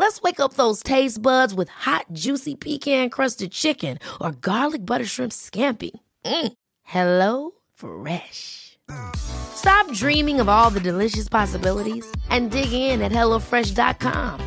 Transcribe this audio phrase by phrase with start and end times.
[0.00, 5.04] Let's wake up those taste buds with hot, juicy pecan crusted chicken or garlic butter
[5.04, 5.90] shrimp scampi.
[6.24, 6.52] Mm.
[6.84, 8.78] Hello Fresh.
[9.14, 14.40] Stop dreaming of all the delicious possibilities and dig in at HelloFresh.com.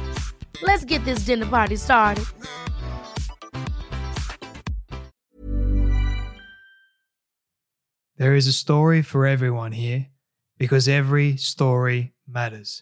[0.63, 2.25] Let's get this dinner party started.
[8.17, 10.07] There is a story for everyone here
[10.57, 12.81] because every story matters.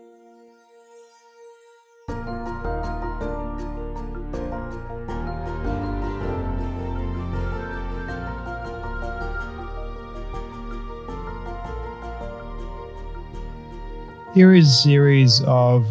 [14.33, 15.85] Here is a series of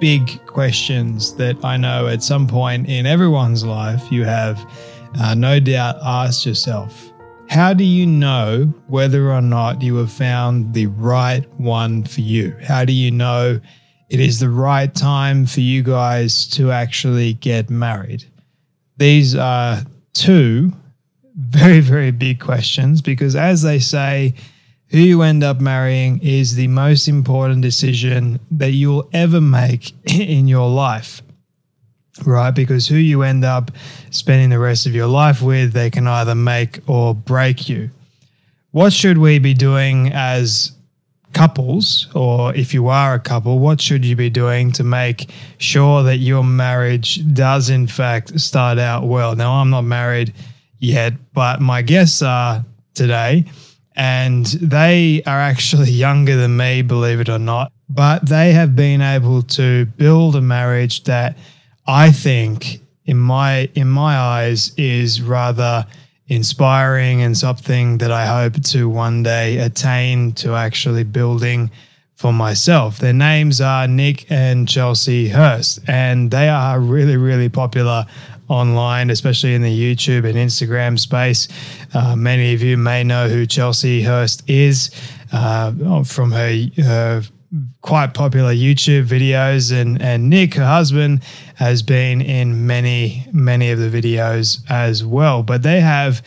[0.00, 4.58] big questions that I know at some point in everyone's life you have
[5.20, 7.12] uh, no doubt asked yourself.
[7.48, 12.56] How do you know whether or not you have found the right one for you?
[12.66, 13.60] How do you know
[14.10, 18.24] it is the right time for you guys to actually get married?
[18.96, 20.72] These are two
[21.36, 24.34] very, very big questions because, as they say,
[24.90, 30.46] who you end up marrying is the most important decision that you'll ever make in
[30.46, 31.22] your life.
[32.24, 32.52] Right?
[32.52, 33.70] Because who you end up
[34.10, 37.90] spending the rest of your life with, they can either make or break you.
[38.70, 40.72] What should we be doing as
[41.34, 45.28] couples, or if you are a couple, what should you be doing to make
[45.58, 49.36] sure that your marriage does, in fact, start out well?
[49.36, 50.32] Now, I'm not married
[50.78, 53.44] yet, but my guests are today
[53.96, 57.72] and they are actually younger than me, believe it or not.
[57.88, 61.36] But they have been able to build a marriage that
[61.86, 65.86] I think, in my in my eyes, is rather
[66.28, 71.70] inspiring and something that I hope to one day attain to actually building
[72.16, 72.98] for myself.
[72.98, 78.06] Their names are Nick and Chelsea Hurst, and they are really, really popular
[78.48, 81.48] online, especially in the YouTube and Instagram space.
[81.94, 84.90] Uh, many of you may know who Chelsea Hurst is
[85.32, 87.22] uh, from her, her
[87.80, 91.22] quite popular YouTube videos, and and Nick, her husband,
[91.54, 95.42] has been in many many of the videos as well.
[95.42, 96.22] But they have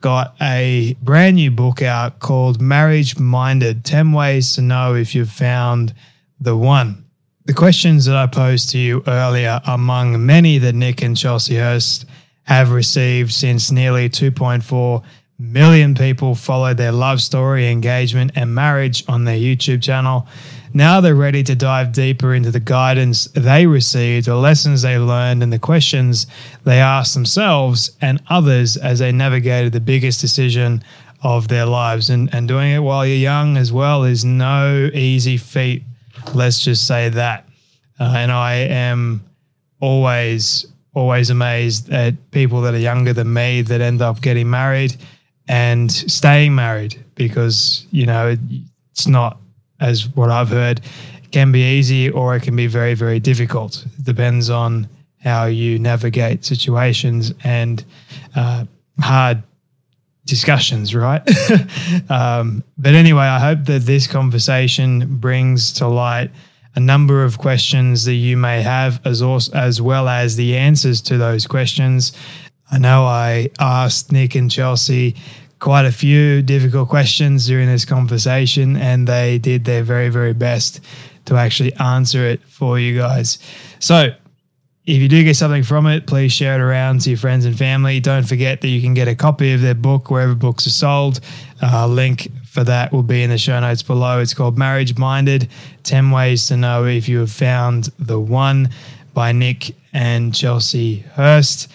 [0.00, 5.30] got a brand new book out called Marriage Minded 10 Ways to Know If You've
[5.30, 5.94] Found
[6.38, 7.03] the One.
[7.46, 12.06] The questions that I posed to you earlier, among many that Nick and Chelsea Hurst
[12.44, 15.02] have received since nearly 2.4
[15.38, 20.26] million people followed their love story, engagement, and marriage on their YouTube channel.
[20.72, 25.42] Now they're ready to dive deeper into the guidance they received, the lessons they learned,
[25.42, 26.26] and the questions
[26.64, 30.82] they asked themselves and others as they navigated the biggest decision
[31.22, 32.08] of their lives.
[32.08, 35.82] And, and doing it while you're young as well is no easy feat
[36.32, 37.46] Let's just say that.
[37.98, 39.24] Uh, and I am
[39.80, 44.96] always, always amazed at people that are younger than me that end up getting married
[45.48, 48.36] and staying married because, you know,
[48.92, 49.38] it's not,
[49.80, 50.80] as what I've heard,
[51.30, 53.84] can be easy or it can be very, very difficult.
[53.98, 54.88] It depends on
[55.22, 57.84] how you navigate situations and
[58.36, 58.64] uh,
[59.00, 59.42] hard
[60.26, 61.22] discussions, right?
[62.10, 66.30] um, but anyway, I hope that this conversation brings to light
[66.76, 71.00] a number of questions that you may have, as also, as well as the answers
[71.02, 72.12] to those questions.
[72.70, 75.14] I know I asked Nick and Chelsea
[75.60, 80.80] quite a few difficult questions during this conversation, and they did their very, very best
[81.26, 83.38] to actually answer it for you guys.
[83.78, 84.14] So,
[84.86, 87.56] if you do get something from it, please share it around to your friends and
[87.56, 88.00] family.
[88.00, 91.20] Don't forget that you can get a copy of their book wherever books are sold.
[91.62, 94.20] Uh, link for that will be in the show notes below.
[94.20, 95.48] It's called Marriage Minded
[95.84, 98.68] 10 Ways to Know If You Have Found the One
[99.14, 101.70] by Nick and Chelsea Hurst.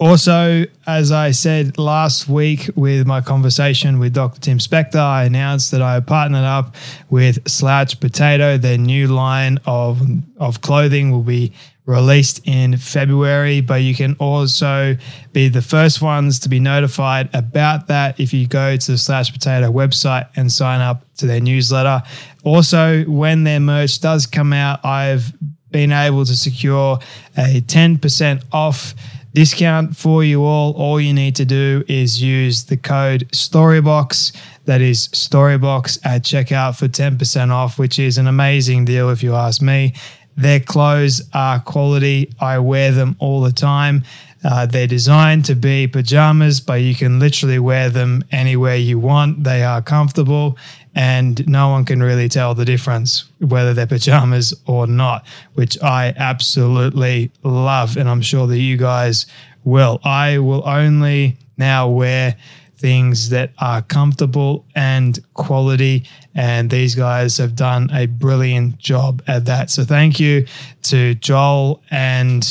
[0.00, 4.40] Also, as I said last week with my conversation with Dr.
[4.40, 6.74] Tim Spector, I announced that I partnered up
[7.10, 8.56] with Slouch Potato.
[8.56, 10.00] Their new line of,
[10.38, 11.52] of clothing will be
[11.90, 14.96] released in February, but you can also
[15.32, 19.32] be the first ones to be notified about that if you go to the Slouch
[19.32, 22.02] Potato website and sign up to their newsletter.
[22.44, 25.32] Also, when their merch does come out, I've
[25.70, 26.98] been able to secure
[27.36, 28.94] a 10% off
[29.34, 30.72] discount for you all.
[30.72, 34.36] All you need to do is use the code Storybox.
[34.64, 39.34] That is Storybox at checkout for 10% off, which is an amazing deal if you
[39.34, 39.94] ask me.
[40.36, 42.32] Their clothes are quality.
[42.40, 44.04] I wear them all the time.
[44.42, 49.44] Uh, they're designed to be pajamas, but you can literally wear them anywhere you want.
[49.44, 50.56] They are comfortable,
[50.94, 56.14] and no one can really tell the difference whether they're pajamas or not, which I
[56.16, 57.98] absolutely love.
[57.98, 59.26] And I'm sure that you guys
[59.64, 60.00] will.
[60.04, 62.36] I will only now wear
[62.80, 66.06] things that are comfortable and quality.
[66.34, 69.70] And these guys have done a brilliant job at that.
[69.70, 70.46] So thank you
[70.84, 72.44] to Joel and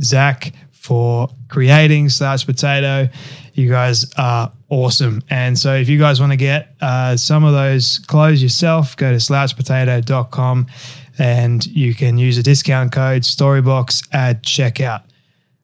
[0.00, 3.08] Zach for creating Slouch Potato.
[3.52, 5.22] You guys are awesome.
[5.28, 9.10] And so if you guys want to get uh, some of those clothes yourself, go
[9.10, 10.66] to slouchpotato.com
[11.18, 15.02] and you can use a discount code Storybox at checkout.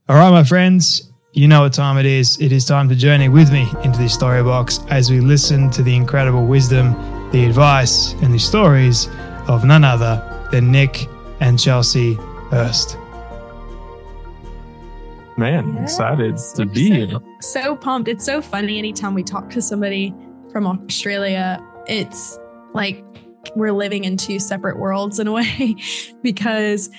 [0.09, 2.41] All right, my friends, you know what time it is.
[2.41, 5.83] It is time to journey with me into this story box as we listen to
[5.83, 6.93] the incredible wisdom,
[7.33, 9.09] the advice, and the stories
[9.49, 10.23] of none other
[10.53, 11.09] than Nick
[11.41, 12.15] and Chelsea
[12.53, 12.97] Hurst.
[15.37, 15.91] Man, yes.
[15.91, 17.19] excited to be so, here.
[17.41, 18.09] So pumped.
[18.09, 20.15] It's so funny anytime we talk to somebody
[20.53, 21.61] from Australia.
[21.89, 22.39] It's
[22.75, 23.05] like
[23.57, 25.75] we're living in two separate worlds in a way
[26.23, 26.91] because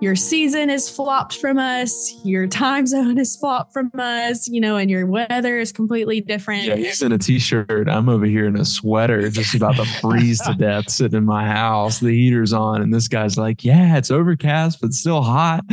[0.00, 4.76] your season is flopped from us, your time zone is flopped from us, you know,
[4.76, 6.64] and your weather is completely different.
[6.64, 7.88] Yeah, he's in a t-shirt.
[7.88, 11.46] I'm over here in a sweater, just about to freeze to death sitting in my
[11.46, 12.00] house.
[12.00, 15.64] The heater's on, and this guy's like, Yeah, it's overcast, but still hot.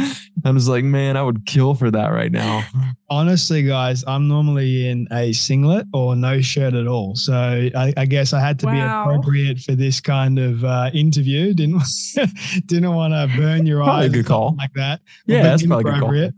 [0.44, 2.64] I was like, Man, I would kill for that right now.
[3.10, 7.16] Honestly, guys, I'm normally in a singlet or no shirt at all.
[7.16, 8.74] So I, I guess I had to wow.
[8.74, 11.54] be appropriate for this kind of uh, interview.
[11.54, 11.82] Didn't
[12.66, 14.56] didn't want to burn your eyes good call.
[14.58, 15.00] Like that.
[15.26, 16.34] Yeah, that's probably appropriate.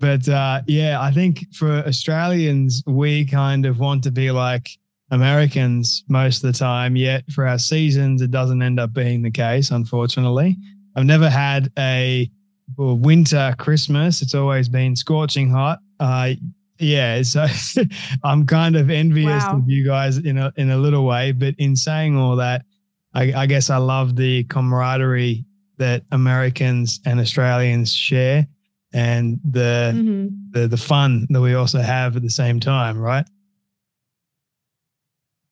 [0.00, 4.70] But uh, yeah, I think for Australians, we kind of want to be like
[5.10, 6.96] Americans most of the time.
[6.96, 10.56] Yet for our seasons, it doesn't end up being the case, unfortunately.
[10.96, 12.30] I've never had a
[12.76, 14.20] winter Christmas.
[14.20, 15.78] It's always been scorching hot.
[16.00, 16.34] Uh,
[16.78, 17.46] yeah, so
[18.24, 19.56] I'm kind of envious wow.
[19.56, 21.32] of you guys in a in a little way.
[21.32, 22.64] But in saying all that,
[23.14, 25.44] I, I guess I love the camaraderie
[25.78, 28.46] that Americans and Australians share
[28.92, 30.28] and the mm-hmm.
[30.50, 33.26] the the fun that we also have at the same time, right?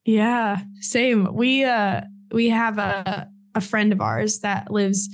[0.04, 1.34] Yeah, same.
[1.34, 5.08] We uh we have a a friend of ours that lives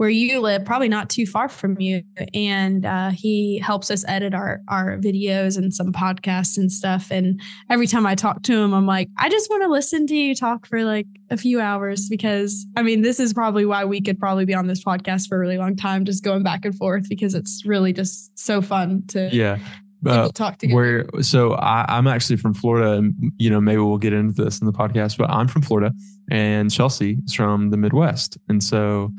[0.00, 2.02] where you live, probably not too far from you.
[2.32, 7.10] And uh, he helps us edit our our videos and some podcasts and stuff.
[7.10, 7.38] And
[7.68, 10.34] every time I talk to him, I'm like, I just want to listen to you
[10.34, 14.18] talk for like a few hours because I mean, this is probably why we could
[14.18, 17.06] probably be on this podcast for a really long time, just going back and forth
[17.06, 19.58] because it's really just so fun to yeah.
[20.06, 20.76] Uh, talk together.
[20.76, 24.60] Where so I, I'm actually from Florida, and you know maybe we'll get into this
[24.60, 25.18] in the podcast.
[25.18, 25.92] But I'm from Florida,
[26.30, 29.12] and Chelsea is from the Midwest, and so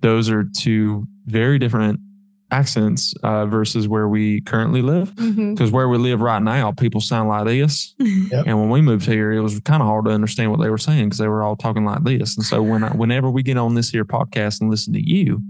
[0.00, 2.00] those are two very different
[2.50, 5.14] accents uh, versus where we currently live.
[5.14, 5.70] Because mm-hmm.
[5.70, 8.44] where we live right now, people sound like this, yep.
[8.46, 10.78] and when we moved here, it was kind of hard to understand what they were
[10.78, 12.36] saying because they were all talking like this.
[12.36, 15.42] And so when I, whenever we get on this here podcast and listen to you,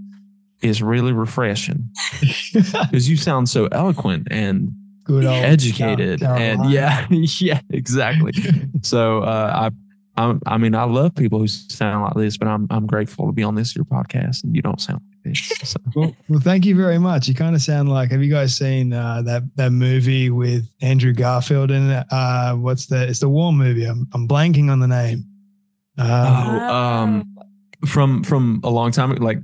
[0.63, 1.91] it's really refreshing
[2.53, 8.33] because you sound so eloquent and Good educated and yeah yeah exactly
[8.83, 9.71] so uh,
[10.17, 13.33] I I, mean, I love people who sound like this, but I'm I'm grateful to
[13.33, 15.53] be on this your podcast, and you don't sound like this.
[15.65, 15.79] So.
[15.95, 17.29] well, well, thank you very much.
[17.29, 18.11] You kind of sound like.
[18.11, 22.07] Have you guys seen uh, that that movie with Andrew Garfield in it?
[22.11, 23.09] Uh, what's the?
[23.09, 23.85] It's the War movie.
[23.85, 25.25] I'm I'm blanking on the name.
[25.99, 27.39] Um, oh, um,
[27.87, 29.39] from from a long time, like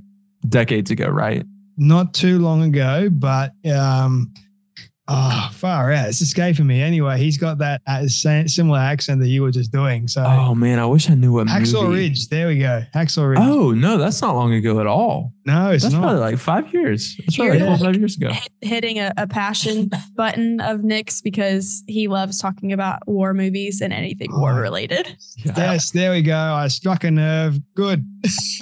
[0.47, 1.45] decades ago, right?
[1.77, 4.33] Not too long ago, but um,
[5.09, 6.09] Oh, far out.
[6.09, 6.81] It's escaping me.
[6.81, 10.05] Anyway, he's got that uh, similar accent that you were just doing.
[10.07, 12.09] So, oh man, I wish I knew what Hacksaw movie.
[12.09, 12.27] Ridge.
[12.27, 12.83] There we go.
[12.93, 13.39] Hacksaw Ridge.
[13.41, 15.31] Oh no, that's not long ago at all.
[15.45, 16.01] No, it's that's not.
[16.01, 17.15] probably like five years.
[17.19, 18.31] That's probably like five years ago.
[18.59, 23.93] Hitting a, a passion button of Nick's because he loves talking about war movies and
[23.93, 25.15] anything oh, war related.
[25.37, 26.37] Yes, there we go.
[26.37, 27.59] I struck a nerve.
[27.75, 28.05] Good.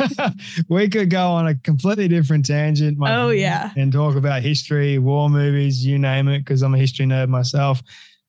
[0.69, 2.99] we could go on a completely different tangent.
[3.01, 6.77] oh yeah, and talk about history, war movies, you name it moment because I'm a
[6.77, 7.81] history nerd myself.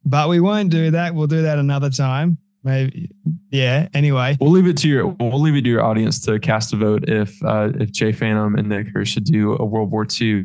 [0.05, 1.15] But we won't do that.
[1.15, 2.39] We'll do that another time.
[2.63, 3.11] Maybe,
[3.51, 3.89] yeah.
[3.95, 6.77] Anyway, we'll leave it to your we'll leave it to your audience to cast a
[6.77, 10.45] vote if uh, if Jay Phantom and Nick should do a World War II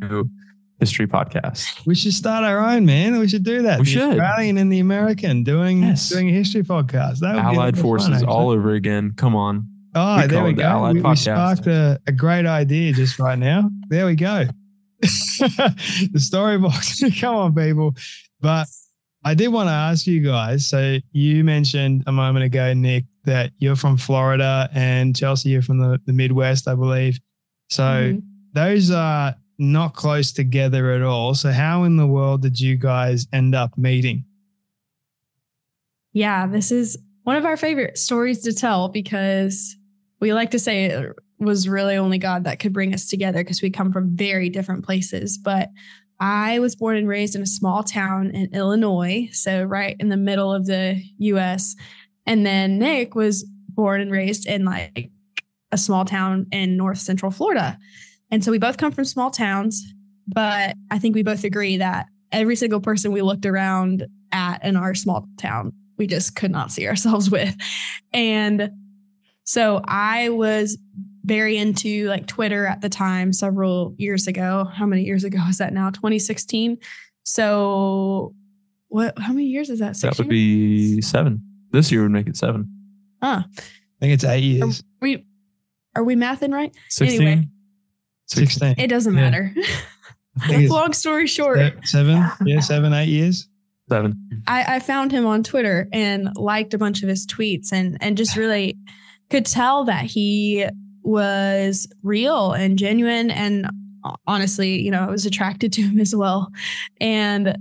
[0.79, 1.85] history podcast.
[1.85, 3.17] We should start our own, man.
[3.19, 3.79] We should do that.
[3.79, 4.19] We the should.
[4.19, 6.09] Australian and the American doing yes.
[6.09, 7.19] doing a history podcast.
[7.19, 9.13] That would Allied forces fun, all over again.
[9.15, 9.67] Come on.
[9.95, 10.87] Oh, we there we go.
[10.87, 13.69] The we, we, sparked a, a great idea just right now.
[13.89, 14.45] There we go.
[15.01, 17.01] the story box.
[17.19, 17.95] Come on, people.
[18.39, 18.67] But
[19.23, 20.67] I did want to ask you guys.
[20.67, 25.79] So you mentioned a moment ago, Nick, that you're from Florida and Chelsea, you're from
[25.79, 27.19] the, the Midwest, I believe.
[27.69, 28.19] So mm-hmm.
[28.53, 31.35] those are not close together at all.
[31.35, 34.25] So how in the world did you guys end up meeting?
[36.13, 39.75] Yeah, this is one of our favorite stories to tell because
[40.19, 41.07] we like to say
[41.41, 44.85] was really only God that could bring us together because we come from very different
[44.85, 45.37] places.
[45.37, 45.69] But
[46.19, 50.17] I was born and raised in a small town in Illinois, so right in the
[50.17, 51.75] middle of the US.
[52.27, 55.09] And then Nick was born and raised in like
[55.71, 57.77] a small town in north central Florida.
[58.29, 59.83] And so we both come from small towns,
[60.27, 64.75] but I think we both agree that every single person we looked around at in
[64.75, 67.55] our small town, we just could not see ourselves with.
[68.13, 68.69] And
[69.43, 70.77] so I was
[71.23, 74.65] very into like Twitter at the time, several years ago.
[74.65, 75.89] How many years ago is that now?
[75.89, 76.77] 2016.
[77.23, 78.33] So
[78.87, 79.95] what how many years is that?
[79.95, 80.97] Six that would years?
[80.97, 81.41] be seven.
[81.71, 82.69] This year would make it seven.
[83.21, 83.43] Huh.
[83.47, 83.61] I
[83.99, 84.81] think it's eight years.
[84.81, 85.25] Are we
[85.95, 86.75] are we mathing right?
[86.89, 87.21] 16.
[87.21, 87.47] Anyway.
[88.27, 88.75] 16.
[88.77, 89.21] It doesn't yeah.
[89.21, 89.55] matter.
[90.67, 91.59] Long story short.
[91.85, 92.25] Seven.
[92.45, 93.47] Yeah, seven, eight years.
[93.89, 94.43] Seven.
[94.47, 98.17] I, I found him on Twitter and liked a bunch of his tweets and and
[98.17, 98.77] just really
[99.29, 100.65] could tell that he
[101.03, 103.31] was real and genuine.
[103.31, 103.67] And
[104.27, 106.51] honestly, you know, I was attracted to him as well.
[106.99, 107.57] And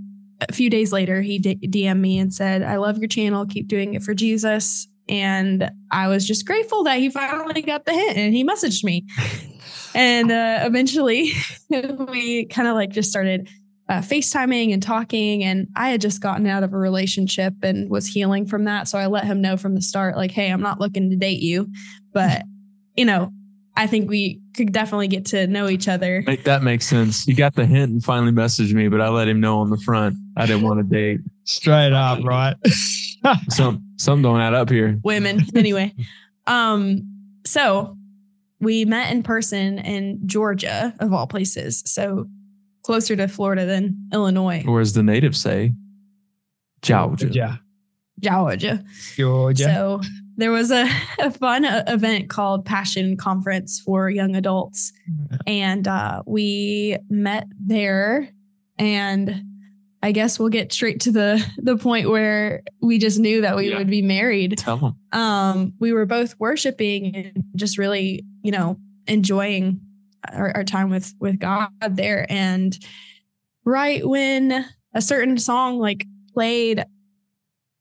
[0.49, 3.47] a few days later, he d- DM'd me and said, I love your channel.
[3.47, 4.89] Keep doing it for Jesus.
[5.09, 9.07] And I was just grateful that he finally got the hint and he messaged me.
[9.95, 11.33] and uh, eventually,
[11.69, 13.49] we kind of like just started
[13.89, 15.43] uh, FaceTiming and talking.
[15.43, 18.87] And I had just gotten out of a relationship and was healing from that.
[18.87, 21.41] So I let him know from the start, like, hey, I'm not looking to date
[21.41, 21.69] you,
[22.13, 22.45] but
[23.01, 23.33] you know,
[23.79, 26.23] I think we could definitely get to know each other.
[26.27, 27.27] Make that make sense.
[27.27, 29.79] You got the hint and finally messaged me, but I let him know on the
[29.79, 31.21] front I didn't want to date.
[31.45, 32.57] Straight up, right?
[33.49, 34.99] some some don't add up here.
[35.03, 35.95] Women, anyway.
[36.47, 37.01] um,
[37.47, 37.97] so
[38.61, 41.83] we met in person in Georgia, of all places.
[41.87, 42.29] So
[42.83, 44.63] closer to Florida than Illinois.
[44.69, 45.73] Or as the natives say,
[46.83, 47.31] Georgia.
[47.31, 47.61] Georgia.
[48.21, 48.85] Georgia.
[49.17, 49.65] Georgia.
[49.65, 50.01] So
[50.41, 54.93] there was a, a fun uh, event called Passion Conference for young adults.
[55.47, 58.31] And uh, we met there.
[58.79, 59.45] And
[60.03, 63.71] I guess we'll get straight to the the point where we just knew that we
[63.71, 63.77] yeah.
[63.77, 64.57] would be married.
[64.57, 64.97] Tell them.
[65.13, 69.81] Um, we were both worshiping and just really, you know, enjoying
[70.33, 72.27] our, our time with with God there.
[72.31, 72.79] And
[73.67, 76.83] right when a certain song like played,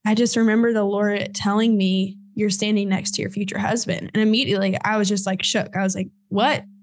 [0.05, 4.11] I just remember the Lord telling me you're standing next to your future husband.
[4.13, 5.75] And immediately I was just like shook.
[5.75, 6.63] I was like, what?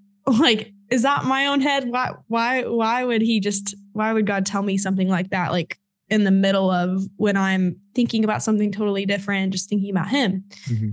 [0.40, 1.88] Like, is that my own head?
[1.88, 5.52] Why, why, why would he just, why would God tell me something like that?
[5.52, 10.08] Like in the middle of when I'm thinking about something totally different, just thinking about
[10.08, 10.44] him.
[10.68, 10.90] Mm-hmm.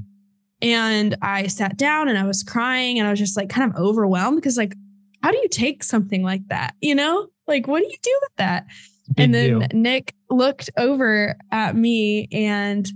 [0.61, 3.77] And I sat down and I was crying and I was just like kind of
[3.77, 4.75] overwhelmed because, like,
[5.21, 6.75] how do you take something like that?
[6.79, 8.65] You know, like, what do you do with that?
[9.13, 9.67] Big and then deal.
[9.73, 12.89] Nick looked over at me and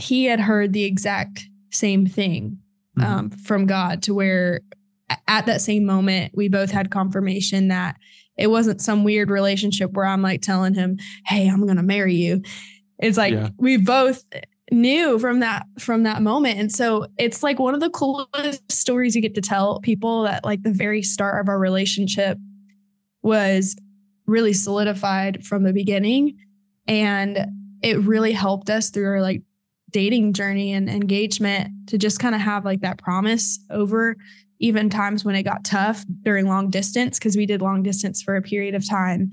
[0.00, 2.58] he had heard the exact same thing
[2.98, 3.10] mm-hmm.
[3.10, 4.60] um, from God to where
[5.26, 7.96] at that same moment, we both had confirmation that
[8.36, 12.14] it wasn't some weird relationship where I'm like telling him, Hey, I'm going to marry
[12.14, 12.42] you.
[12.98, 13.50] It's like yeah.
[13.58, 14.24] we both
[14.72, 19.16] knew from that from that moment and so it's like one of the coolest stories
[19.16, 22.38] you get to tell people that like the very start of our relationship
[23.20, 23.74] was
[24.26, 26.38] really solidified from the beginning
[26.86, 27.46] and
[27.82, 29.42] it really helped us through our like
[29.92, 34.16] dating journey and engagement to just kind of have like that promise over
[34.58, 38.36] even times when it got tough during long distance because we did long distance for
[38.36, 39.30] a period of time.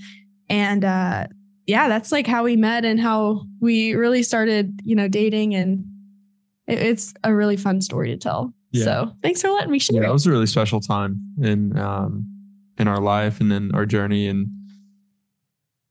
[0.50, 1.28] And uh
[1.66, 5.54] yeah that's like how we met and how we really started you know dating.
[5.54, 5.86] And
[6.68, 8.54] it, it's a really fun story to tell.
[8.72, 8.84] Yeah.
[8.84, 10.02] so thanks for letting me share.
[10.02, 12.26] Yeah it was a really special time in um
[12.80, 14.28] in our life and in our journey.
[14.28, 14.48] And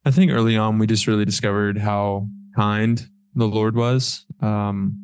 [0.05, 3.07] i think early on we just really discovered how kind
[3.37, 4.26] the Lord was.
[4.41, 5.03] Um,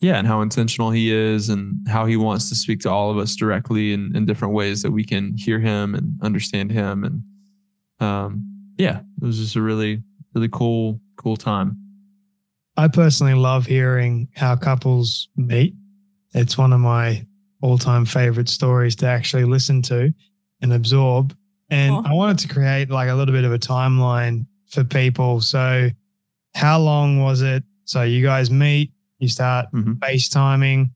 [0.00, 3.16] yeah, and how intentional he is and how he wants to speak to all of
[3.16, 7.04] us directly in, in different ways that we can hear him and understand him.
[7.04, 7.22] And
[8.06, 10.02] um, yeah, it was just a really,
[10.34, 11.78] really cool, cool time.
[12.76, 15.74] I personally love hearing how couples meet.
[16.34, 17.24] It's one of my
[17.62, 20.12] all time favorite stories to actually listen to
[20.60, 21.34] and absorb.
[21.70, 25.40] And I wanted to create like a little bit of a timeline for people.
[25.40, 25.88] So,
[26.54, 27.64] how long was it?
[27.84, 29.92] So, you guys meet, you start mm-hmm.
[29.94, 30.90] FaceTiming,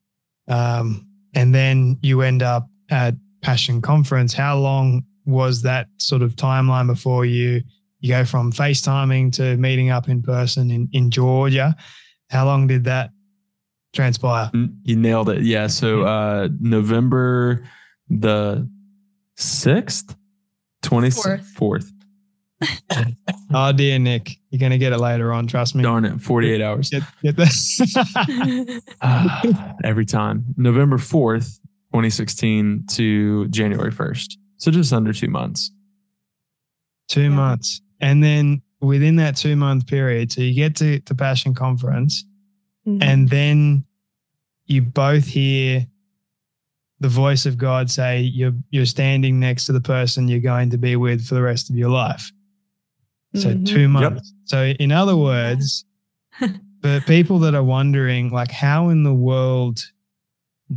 [0.48, 4.32] um, and then you end up at Passion Conference.
[4.32, 7.62] How long was that sort of timeline before you
[8.00, 11.76] you go from FaceTiming to meeting up in person in, in Georgia?
[12.30, 13.10] How long did that
[13.92, 14.50] transpire?
[14.84, 15.42] You nailed it.
[15.42, 15.66] Yeah.
[15.66, 17.64] So uh November
[18.08, 18.68] the
[19.38, 20.16] 6th,
[20.82, 21.90] 24th.
[23.54, 25.46] Oh dear Nick, you're gonna get it later on.
[25.46, 25.82] Trust me.
[25.82, 26.90] Darn it, 48 hours.
[26.90, 27.80] Get, get this.
[29.00, 29.42] uh,
[29.84, 30.44] every time.
[30.56, 31.58] November 4th,
[31.92, 34.36] 2016 to January 1st.
[34.56, 35.70] So just under two months.
[37.08, 37.28] Two yeah.
[37.28, 37.80] months.
[38.00, 42.24] And then within that two month period, so you get to the Passion Conference,
[42.86, 43.02] mm-hmm.
[43.02, 43.84] and then
[44.66, 45.86] you both hear
[47.00, 50.78] the voice of God say you're you're standing next to the person you're going to
[50.78, 52.30] be with for the rest of your life.
[53.34, 53.64] So mm-hmm.
[53.64, 54.32] two months.
[54.34, 54.38] Yep.
[54.44, 55.84] So in other words,
[56.82, 59.80] for people that are wondering, like, how in the world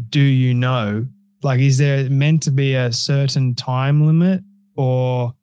[0.10, 1.08] do you know?
[1.44, 4.42] Like, is there meant to be a certain time limit,
[4.76, 5.34] or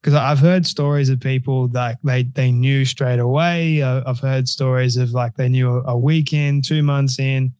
[0.00, 3.82] because I've heard stories of people that they they knew straight away.
[3.82, 7.52] I've heard stories of like they knew a weekend, two months in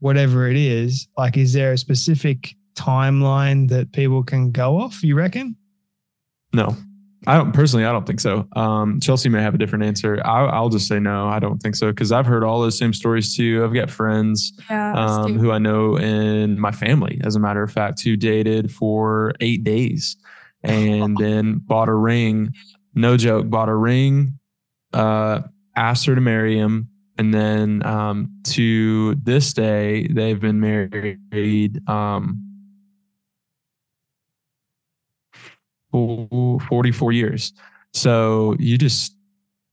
[0.00, 5.02] whatever it is, like, is there a specific timeline that people can go off?
[5.02, 5.56] You reckon?
[6.52, 6.76] No,
[7.26, 7.84] I don't personally.
[7.84, 8.46] I don't think so.
[8.52, 10.20] Um, Chelsea may have a different answer.
[10.24, 11.28] I, will just say no.
[11.28, 13.64] I don't think so because I've heard all those same stories too.
[13.64, 17.72] I've got friends yeah, um, who I know in my family, as a matter of
[17.72, 20.16] fact, who dated for eight days
[20.62, 22.54] and then bought a ring.
[22.94, 24.38] No joke, bought a ring.
[24.92, 25.42] Uh,
[25.76, 32.44] asked her to marry him and then um, to this day they've been married um,
[35.90, 37.52] 44 years.
[37.92, 39.14] So you just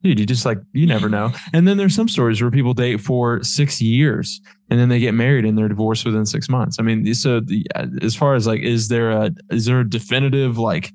[0.01, 1.31] dude you just like you never know.
[1.53, 5.13] And then there's some stories where people date for six years and then they get
[5.13, 6.77] married and they're divorced within six months.
[6.79, 7.65] I mean so the,
[8.01, 10.93] as far as like is there a is there a definitive like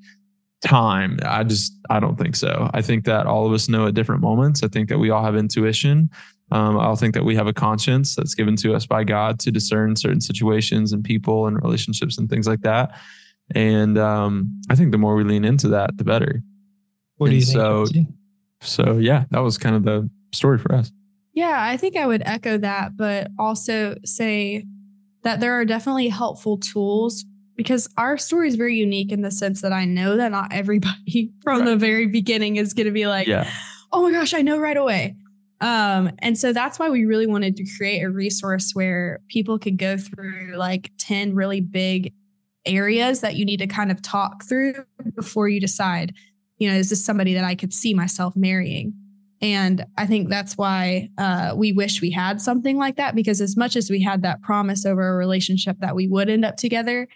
[0.64, 1.18] time?
[1.24, 2.70] I just i don't think so.
[2.72, 4.62] I think that all of us know at different moments.
[4.62, 6.11] I think that we all have intuition.
[6.52, 9.52] Um, I'll think that we have a conscience that's given to us by God to
[9.52, 12.98] discern certain situations and people and relationships and things like that.
[13.54, 16.42] And um, I think the more we lean into that, the better.
[17.16, 18.08] What do you so, think?
[18.60, 20.92] So yeah, that was kind of the story for us.
[21.32, 24.64] Yeah, I think I would echo that, but also say
[25.22, 27.24] that there are definitely helpful tools
[27.56, 31.32] because our story is very unique in the sense that I know that not everybody
[31.42, 31.66] from right.
[31.66, 33.50] the very beginning is going to be like, yeah.
[33.92, 35.16] oh my gosh, I know right away.
[35.60, 39.76] Um, and so that's why we really wanted to create a resource where people could
[39.76, 42.14] go through like 10 really big
[42.66, 44.75] areas that you need to kind of talk through
[45.14, 46.14] before you decide,
[46.59, 48.92] you know, is this somebody that I could see myself marrying?
[49.42, 53.57] And I think that's why uh, we wish we had something like that because as
[53.57, 57.09] much as we had that promise over a relationship that we would end up together,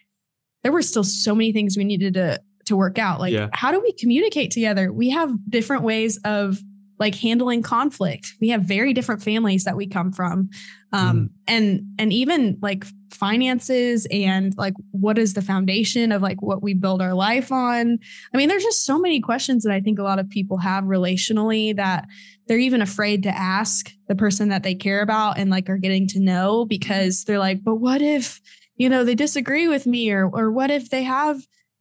[0.62, 3.20] there were still so many things we needed to to work out.
[3.20, 3.48] Like, yeah.
[3.52, 4.90] how do we communicate together?
[4.90, 6.58] We have different ways of
[6.98, 8.34] like handling conflict.
[8.40, 10.48] We have very different families that we come from.
[10.92, 11.30] Um, mm.
[11.48, 16.74] and and even like finances and like what is the foundation of like what we
[16.74, 17.98] build our life on.
[18.32, 20.84] I mean, there's just so many questions that I think a lot of people have
[20.84, 22.06] relationally that
[22.46, 26.06] they're even afraid to ask the person that they care about and like are getting
[26.08, 28.40] to know because they're like, but what if,
[28.76, 31.40] you know, they disagree with me or or what if they have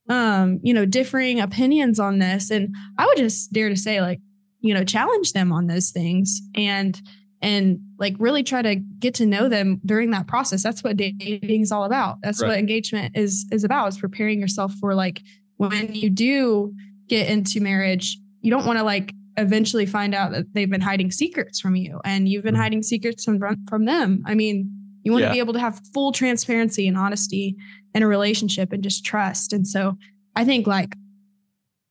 [0.10, 2.52] um, you know, differing opinions on this?
[2.52, 4.20] And I would just dare to say, like,
[4.64, 7.00] you know challenge them on those things and
[7.42, 11.62] and like really try to get to know them during that process that's what dating
[11.62, 12.50] is all about that's right.
[12.50, 15.22] what engagement is is about is preparing yourself for like
[15.58, 16.74] when you do
[17.08, 21.12] get into marriage you don't want to like eventually find out that they've been hiding
[21.12, 22.62] secrets from you and you've been mm-hmm.
[22.62, 24.70] hiding secrets from from them i mean
[25.04, 25.30] you want yeah.
[25.30, 27.56] to be able to have full transparency and honesty
[27.94, 29.98] in a relationship and just trust and so
[30.36, 30.96] i think like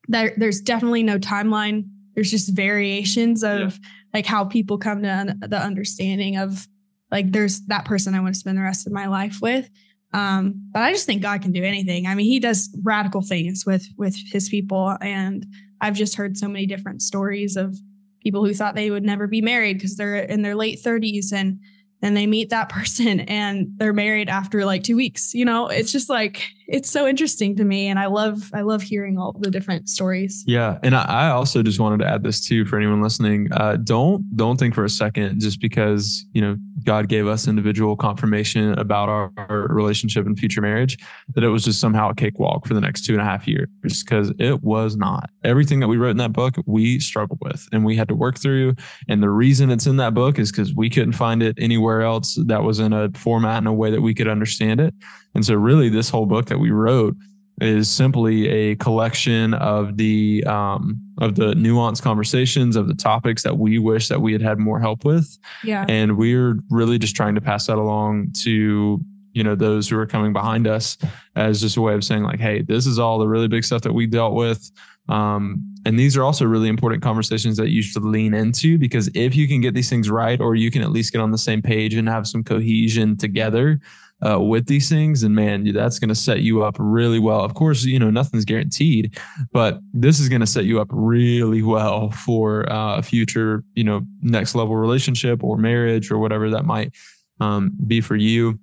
[0.08, 1.84] there, there's definitely no timeline
[2.14, 3.88] there's just variations of yeah.
[4.12, 6.66] Like how people come to un- the understanding of
[7.10, 9.68] like there's that person I want to spend the rest of my life with.
[10.14, 12.06] Um, but I just think God can do anything.
[12.06, 15.46] I mean, He does radical things with with His people, and
[15.80, 17.76] I've just heard so many different stories of
[18.22, 21.58] people who thought they would never be married because they're in their late 30s and
[22.02, 25.68] and they meet that person and they're married after like two weeks you know?
[25.68, 29.36] It's just like it's so interesting to me and i love i love hearing all
[29.38, 30.42] the different stories.
[30.46, 33.48] Yeah and i also just wanted to add this too for anyone listening.
[33.52, 37.96] Uh, don't don't think for a second just because you know god gave us individual
[37.96, 40.96] confirmation about our, our relationship and future marriage
[41.34, 43.68] that it was just somehow a cakewalk for the next two and a half years
[43.82, 45.30] because it was not.
[45.44, 48.38] Everything that we wrote in that book we struggled with and we had to work
[48.38, 48.74] through
[49.08, 52.38] and the reason it's in that book is because we couldn't find it anywhere else
[52.46, 54.94] that was in a format in a way that we could understand it.
[55.34, 57.16] And so, really, this whole book that we wrote
[57.60, 63.58] is simply a collection of the um, of the nuanced conversations of the topics that
[63.58, 65.38] we wish that we had had more help with.
[65.62, 69.00] Yeah, and we're really just trying to pass that along to
[69.32, 70.98] you know those who are coming behind us
[71.36, 73.82] as just a way of saying like, hey, this is all the really big stuff
[73.82, 74.70] that we dealt with.
[75.08, 79.34] Um, and these are also really important conversations that you should lean into because if
[79.34, 81.60] you can get these things right, or you can at least get on the same
[81.60, 83.80] page and have some cohesion together
[84.24, 87.40] uh, with these things, and man, that's going to set you up really well.
[87.40, 89.18] Of course, you know, nothing's guaranteed,
[89.52, 93.82] but this is going to set you up really well for uh, a future, you
[93.82, 96.94] know, next level relationship or marriage or whatever that might
[97.40, 98.60] um, be for you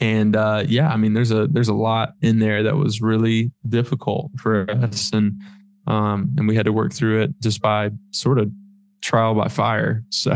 [0.00, 3.52] and uh, yeah, I mean, there's a there's a lot in there that was really
[3.68, 5.40] difficult for us, and
[5.86, 8.50] um, and we had to work through it just by sort of
[9.02, 10.02] trial by fire.
[10.10, 10.34] So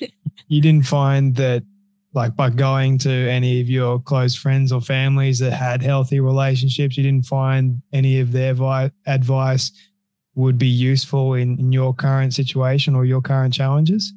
[0.48, 1.64] you didn't find that
[2.14, 6.96] like by going to any of your close friends or families that had healthy relationships,
[6.96, 9.70] you didn't find any of their vi- advice
[10.34, 14.12] would be useful in, in your current situation or your current challenges?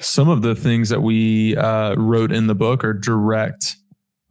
[0.00, 3.76] Some of the things that we uh, wrote in the book are direct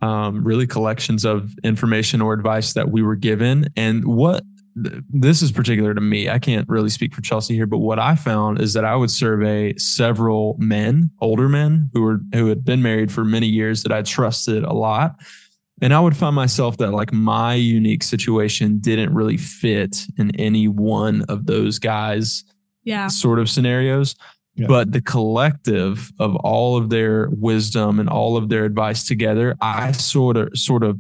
[0.02, 3.68] um, really collections of information or advice that we were given.
[3.76, 4.44] And what
[4.76, 6.30] this is particular to me.
[6.30, 9.12] I can't really speak for Chelsea here, but what I found is that I would
[9.12, 13.92] survey several men, older men who were who had been married for many years that
[13.92, 15.16] I trusted a lot.
[15.82, 20.68] And I would find myself that like my unique situation didn't really fit in any
[20.68, 22.44] one of those guys
[22.84, 23.08] yeah.
[23.08, 24.16] sort of scenarios.
[24.68, 29.92] But the collective of all of their wisdom and all of their advice together, I
[29.92, 30.98] sort of sort of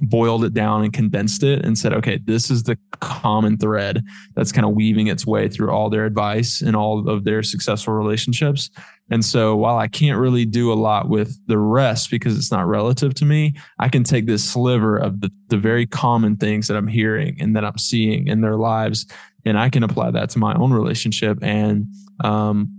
[0.00, 4.02] boiled it down and condensed it and said, okay, this is the common thread
[4.34, 7.94] that's kind of weaving its way through all their advice and all of their successful
[7.94, 8.70] relationships.
[9.10, 12.66] And so while I can't really do a lot with the rest because it's not
[12.66, 16.76] relative to me, I can take this sliver of the, the very common things that
[16.76, 19.06] I'm hearing and that I'm seeing in their lives.
[19.44, 21.38] And I can apply that to my own relationship.
[21.42, 21.86] And
[22.20, 22.73] um,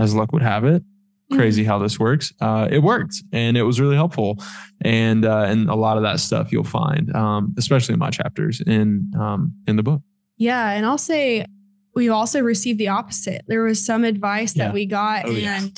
[0.00, 0.82] as luck would have it,
[1.32, 1.70] crazy mm-hmm.
[1.70, 2.32] how this works.
[2.40, 4.42] Uh, it worked and it was really helpful.
[4.80, 8.60] And uh, and a lot of that stuff you'll find, um, especially in my chapters
[8.60, 10.02] in um, in the book.
[10.36, 11.44] Yeah, and I'll say
[11.94, 13.42] we also received the opposite.
[13.46, 14.64] There was some advice yeah.
[14.64, 15.68] that we got oh, and yeah.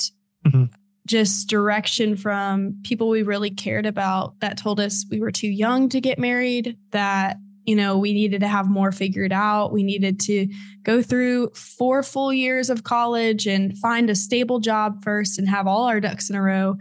[0.47, 0.63] mm-hmm.
[1.05, 5.89] just direction from people we really cared about that told us we were too young
[5.89, 9.71] to get married, that you know, we needed to have more figured out.
[9.71, 10.47] We needed to
[10.83, 15.67] go through four full years of college and find a stable job first and have
[15.67, 16.77] all our ducks in a row.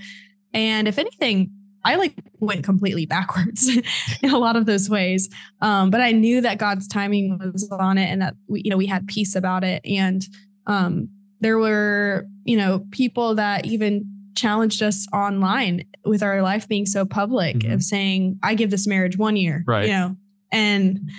[0.53, 1.51] And if anything,
[1.85, 3.68] I like went completely backwards
[4.23, 5.29] in a lot of those ways.
[5.61, 8.77] Um, but I knew that God's timing was on it and that we, you know,
[8.77, 9.83] we had peace about it.
[9.85, 10.25] And
[10.66, 11.09] um,
[11.40, 17.05] there were, you know, people that even challenged us online with our life being so
[17.05, 17.73] public mm-hmm.
[17.73, 19.64] of saying, I give this marriage one year.
[19.66, 19.87] Right.
[19.87, 20.16] You know,
[20.52, 21.10] and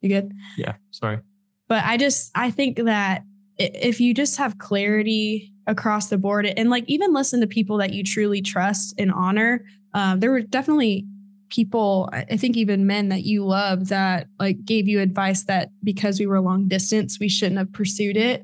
[0.00, 0.32] you good?
[0.56, 1.20] Yeah, sorry.
[1.68, 3.22] But I just I think that
[3.56, 7.92] if you just have clarity across the board and like even listen to people that
[7.92, 11.06] you truly trust and honor, um, there were definitely
[11.50, 16.18] people i think even men that you love that like gave you advice that because
[16.18, 18.42] we were long distance we shouldn't have pursued it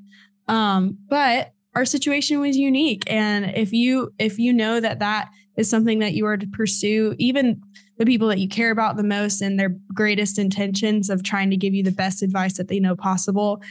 [0.48, 5.68] um, but our situation was unique and if you if you know that that is
[5.68, 7.60] something that you are to pursue even
[8.00, 11.56] the people that you care about the most and their greatest intentions of trying to
[11.56, 13.62] give you the best advice that they know possible.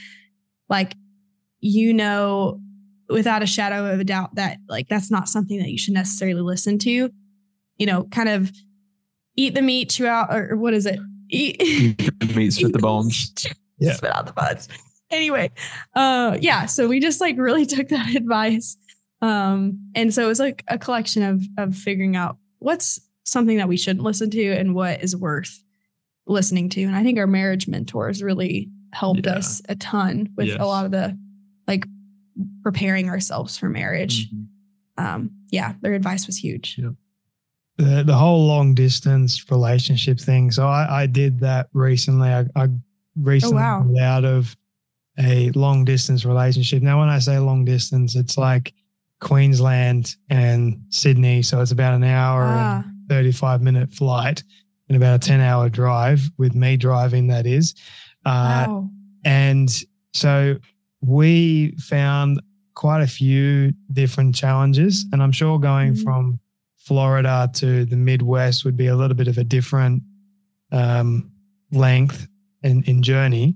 [0.70, 0.94] Like
[1.62, 2.62] you know
[3.10, 6.42] without a shadow of a doubt that like that's not something that you should necessarily
[6.42, 7.10] listen to.
[7.78, 8.52] You know kind of
[9.36, 11.00] eat the meat chew out or what is it?
[11.32, 13.34] Eat, eat the meat spit the bones.
[13.80, 13.94] yeah.
[13.94, 14.70] spit out the buds.
[15.10, 15.50] Anyway
[15.96, 18.78] uh yeah so we just like really took that advice.
[19.24, 23.68] Um and so it was like a collection of of figuring out what's something that
[23.68, 25.64] we shouldn't listen to and what is worth
[26.28, 26.84] listening to.
[26.84, 29.34] And I think our marriage mentors really helped yeah.
[29.34, 30.58] us a ton with yes.
[30.60, 31.18] a lot of the
[31.68, 31.86] like
[32.64, 34.30] preparing ourselves for marriage.
[34.30, 35.06] Mm-hmm.
[35.06, 36.76] Um, yeah, their advice was huge.
[36.78, 36.94] Yep.
[37.78, 40.52] The, the whole long distance relationship thing.
[40.52, 42.30] So I, I did that recently.
[42.30, 42.68] I, I
[43.16, 44.02] recently oh, wow.
[44.02, 44.58] out of
[45.18, 46.84] a long distance relationship.
[46.84, 48.74] Now, when I say long distance, it's like
[49.22, 51.42] Queensland and Sydney.
[51.42, 52.84] So it's about an hour ah.
[53.10, 54.44] And 35 minute flight
[54.88, 57.76] and about a 10 hour drive with me driving, that is.
[58.26, 58.90] Uh, wow.
[59.26, 59.70] And
[60.14, 60.58] so
[61.02, 62.42] we found
[62.76, 65.06] quite a few different challenges.
[65.12, 66.04] And I'm sure going mm-hmm.
[66.04, 66.40] from
[66.78, 70.02] Florida to the Midwest would be a little bit of a different
[70.72, 71.32] um,
[71.72, 72.28] length
[72.64, 73.56] in, in journey.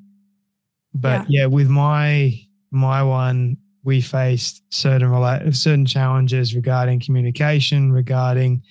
[0.94, 1.42] But yeah.
[1.42, 2.40] yeah, with my
[2.70, 8.62] my one, we faced certain certain challenges regarding communication, regarding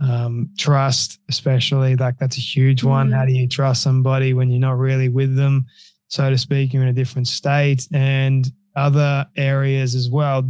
[0.00, 3.08] um, trust, especially like that's a huge one.
[3.08, 3.16] Mm-hmm.
[3.16, 5.66] How do you trust somebody when you're not really with them,
[6.08, 6.72] so to speak?
[6.72, 10.48] You're in a different state and other areas as well.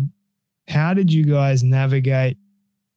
[0.68, 2.36] How did you guys navigate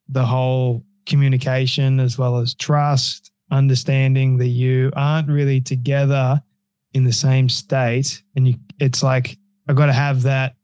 [0.08, 6.42] the whole communication as well as trust, understanding that you aren't really together
[6.92, 9.36] in the same state and you it's like
[9.68, 10.54] I've got to have that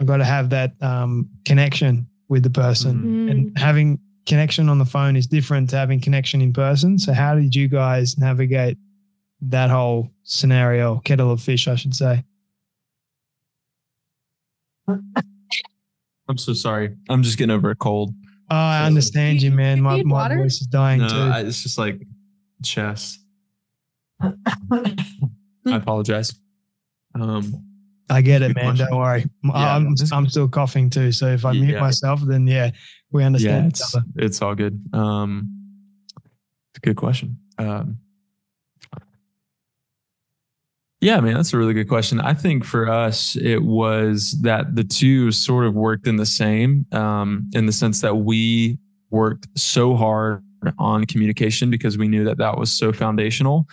[0.00, 3.28] I've got to have that um, connection with the person mm-hmm.
[3.28, 6.98] and having connection on the phone is different to having connection in person.
[6.98, 8.76] So how did you guys navigate
[9.42, 12.24] that whole scenario, kettle of fish, I should say?
[16.28, 16.96] I'm so sorry.
[17.08, 18.12] I'm just getting over a cold.
[18.50, 19.80] Oh, I understand you, man.
[19.80, 21.16] My, my voice is dying no, too.
[21.16, 22.00] I, it's just like
[22.62, 23.20] chest.
[24.22, 24.96] I
[25.66, 26.32] apologize.
[27.14, 27.64] Um,
[28.08, 28.76] I get it, man.
[28.76, 28.86] Question.
[28.88, 29.24] Don't worry.
[29.42, 31.10] Yeah, I'm, I'm still coughing too.
[31.10, 31.80] So if I mute yeah.
[31.80, 32.70] myself, then yeah,
[33.12, 34.82] we understand yeah, it's, It's all good.
[34.92, 35.48] Um,
[36.70, 37.38] it's a good question.
[37.58, 37.98] Um,
[41.00, 42.20] yeah, man, that's a really good question.
[42.20, 46.86] I think for us, it was that the two sort of worked in the same,
[46.92, 48.78] um, in the sense that we
[49.10, 50.42] worked so hard
[50.78, 53.66] on communication because we knew that that was so foundational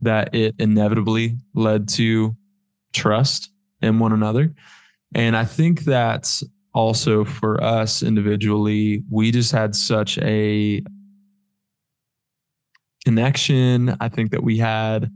[0.00, 2.36] that it inevitably led to
[2.92, 4.54] trust in one another.
[5.14, 6.40] And I think that
[6.76, 10.84] also for us individually, we just had such a
[13.02, 13.96] connection.
[13.98, 15.10] I think that we had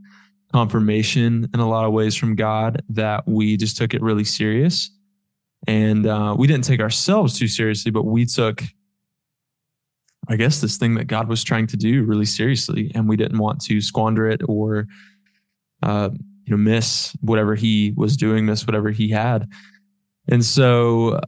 [0.55, 4.91] confirmation in a lot of ways from God that we just took it really serious.
[5.67, 8.63] And uh, we didn't take ourselves too seriously, but we took,
[10.29, 12.91] I guess, this thing that God was trying to do really seriously.
[12.95, 14.87] And we didn't want to squander it or,
[15.83, 16.09] uh,
[16.47, 19.47] you know, miss whatever He was doing, miss whatever He had.
[20.27, 21.21] And so,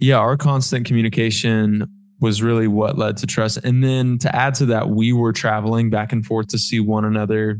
[0.00, 1.86] yeah, our constant communication
[2.20, 3.58] was really what led to trust.
[3.58, 7.04] And then to add to that, we were traveling back and forth to see one
[7.04, 7.58] another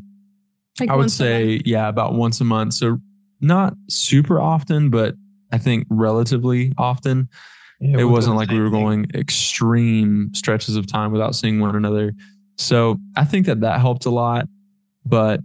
[0.79, 2.75] like I would say, yeah, about once a month.
[2.75, 2.99] So
[3.41, 5.15] not super often, but
[5.53, 7.29] I think relatively often.
[7.81, 12.13] Yeah, it wasn't like we were going extreme stretches of time without seeing one another.
[12.57, 14.49] So I think that that helped a lot.
[15.07, 15.41] But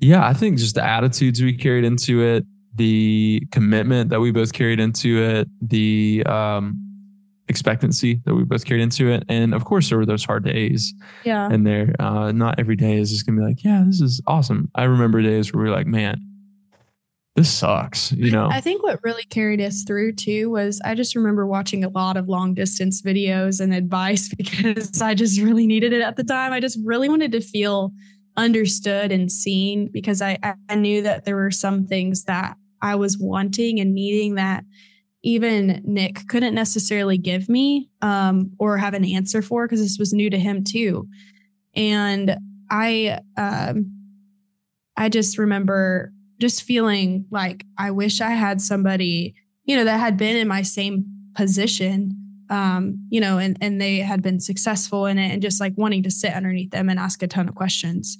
[0.00, 4.52] yeah, I think just the attitudes we carried into it, the commitment that we both
[4.52, 6.84] carried into it, the um,
[7.48, 9.24] expectancy that we both carried into it.
[9.28, 10.94] And of course, there were those hard days.
[11.24, 11.48] Yeah.
[11.50, 14.70] And there, uh, not every day is just gonna be like, yeah, this is awesome.
[14.74, 16.20] I remember days where we are like, man,
[17.36, 18.12] this sucks.
[18.12, 18.48] You know.
[18.50, 22.16] I think what really carried us through too was I just remember watching a lot
[22.16, 26.52] of long distance videos and advice because I just really needed it at the time.
[26.52, 27.92] I just really wanted to feel
[28.36, 33.16] understood and seen because I I knew that there were some things that I was
[33.18, 34.64] wanting and needing that
[35.22, 40.12] even Nick couldn't necessarily give me um, or have an answer for because this was
[40.12, 41.08] new to him too.
[41.74, 42.36] And
[42.70, 43.90] I, um,
[44.98, 50.18] I just remember just feeling like I wish I had somebody, you know, that had
[50.18, 52.12] been in my same position,
[52.50, 56.02] um, you know, and and they had been successful in it, and just like wanting
[56.02, 58.18] to sit underneath them and ask a ton of questions.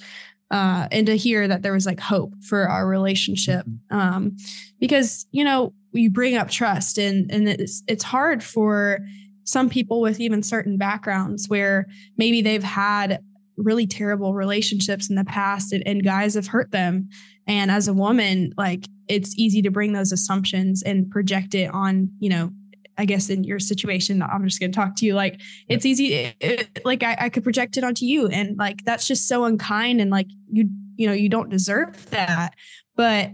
[0.54, 3.98] Uh, and to hear that there was like hope for our relationship mm-hmm.
[3.98, 4.36] um,
[4.78, 9.00] because you know you bring up trust and and it's it's hard for
[9.42, 11.86] some people with even certain backgrounds where
[12.16, 13.18] maybe they've had
[13.56, 17.08] really terrible relationships in the past and, and guys have hurt them
[17.48, 22.08] and as a woman like it's easy to bring those assumptions and project it on
[22.20, 22.52] you know
[22.96, 25.14] I guess in your situation, I'm just going to talk to you.
[25.14, 28.84] Like it's easy, it, it, like I, I, could project it onto you, and like
[28.84, 32.54] that's just so unkind, and like you, you know, you don't deserve that.
[32.96, 33.32] But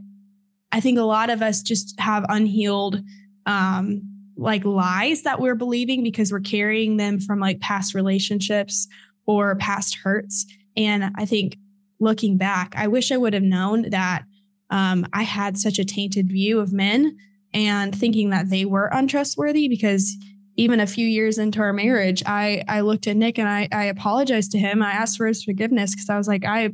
[0.73, 3.03] I think a lot of us just have unhealed
[3.47, 4.03] um
[4.37, 8.89] like lies that we're believing because we're carrying them from like past relationships
[9.27, 10.47] or past hurts.
[10.77, 11.59] And I think
[12.01, 14.25] looking back, I wish I would have known that
[14.71, 17.17] um, I had such a tainted view of men
[17.53, 20.17] and thinking that they were untrustworthy because
[20.57, 23.85] even a few years into our marriage, I I looked at Nick and I I
[23.85, 24.83] apologized to him.
[24.83, 26.71] I asked for his forgiveness because I was like, I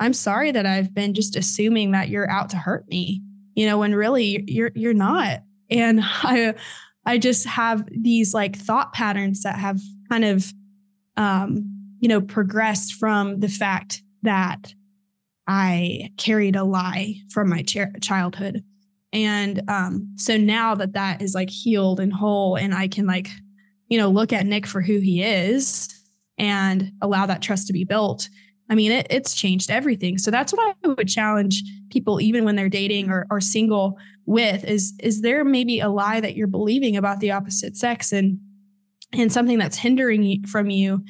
[0.00, 3.22] I'm sorry that I've been just assuming that you're out to hurt me
[3.58, 5.42] you know, when really you're you're not.
[5.68, 6.54] And I
[7.04, 10.52] I just have these like thought patterns that have kind of,
[11.16, 14.72] um, you know, progressed from the fact that
[15.48, 18.62] I carried a lie from my ch- childhood.
[19.12, 23.28] And um, so now that that is like healed and whole, and I can like,
[23.88, 25.88] you know, look at Nick for who he is
[26.36, 28.28] and allow that trust to be built.
[28.70, 30.18] I mean, it, it's changed everything.
[30.18, 34.62] So that's what I would challenge people, even when they're dating or, or single, with
[34.64, 38.38] is is there maybe a lie that you're believing about the opposite sex and
[39.14, 41.02] and something that's hindering you from you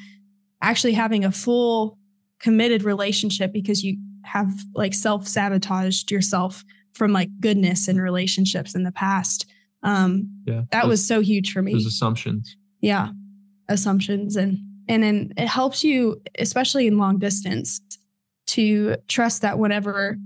[0.61, 1.97] actually having a full
[2.39, 6.63] committed relationship because you have like self sabotaged yourself
[6.99, 9.47] from like goodness and relationships in the past.
[9.81, 11.73] Um, yeah, that was so huge for me.
[11.73, 12.55] Those assumptions.
[12.81, 13.09] Yeah,
[13.69, 17.81] assumptions, and and then it helps you, especially in long distance,
[18.47, 20.17] to trust that whenever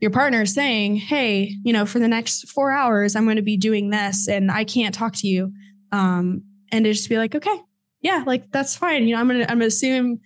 [0.00, 3.42] your partner is saying, "Hey, you know, for the next four hours, I'm going to
[3.42, 5.52] be doing this, and I can't talk to you,"
[5.90, 7.60] um, and to just be like, "Okay,
[8.02, 9.08] yeah, like that's fine.
[9.08, 10.20] You know, I'm gonna I'm gonna assume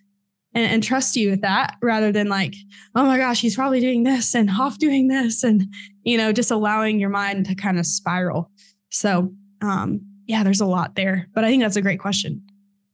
[0.57, 2.55] and, and trust you with that rather than like,
[2.95, 5.45] oh my gosh, he's probably doing this and off doing this.
[5.45, 5.67] And,
[6.03, 8.51] you know, just allowing your mind to kind of spiral.
[8.91, 12.43] So, um, yeah, there's a lot there, but I think that's a great question.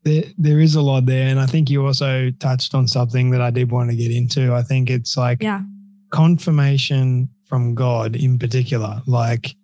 [0.03, 1.29] There, there is a lot there.
[1.29, 4.53] And I think you also touched on something that I did want to get into.
[4.53, 5.63] I think it's like yeah.
[6.11, 9.01] confirmation from God in particular.
[9.07, 9.55] Like,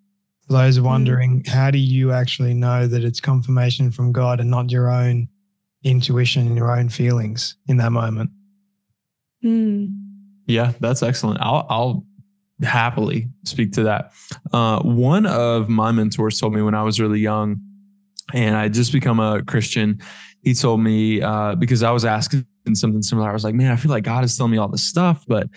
[0.48, 0.84] those mm.
[0.84, 1.48] wondering, mm.
[1.48, 5.28] how do you actually know that it's confirmation from God and not your own
[5.84, 8.30] intuition and your own feelings in that moment.
[9.44, 9.94] Mm.
[10.46, 11.40] Yeah, that's excellent.
[11.40, 12.06] I'll, I'll
[12.62, 14.12] happily speak to that.
[14.52, 17.60] Uh, one of my mentors told me when I was really young,
[18.34, 20.00] and I just become a Christian.
[20.42, 23.28] He told me uh, because I was asking something similar.
[23.28, 25.48] I was like, "Man, I feel like God is telling me all this stuff, but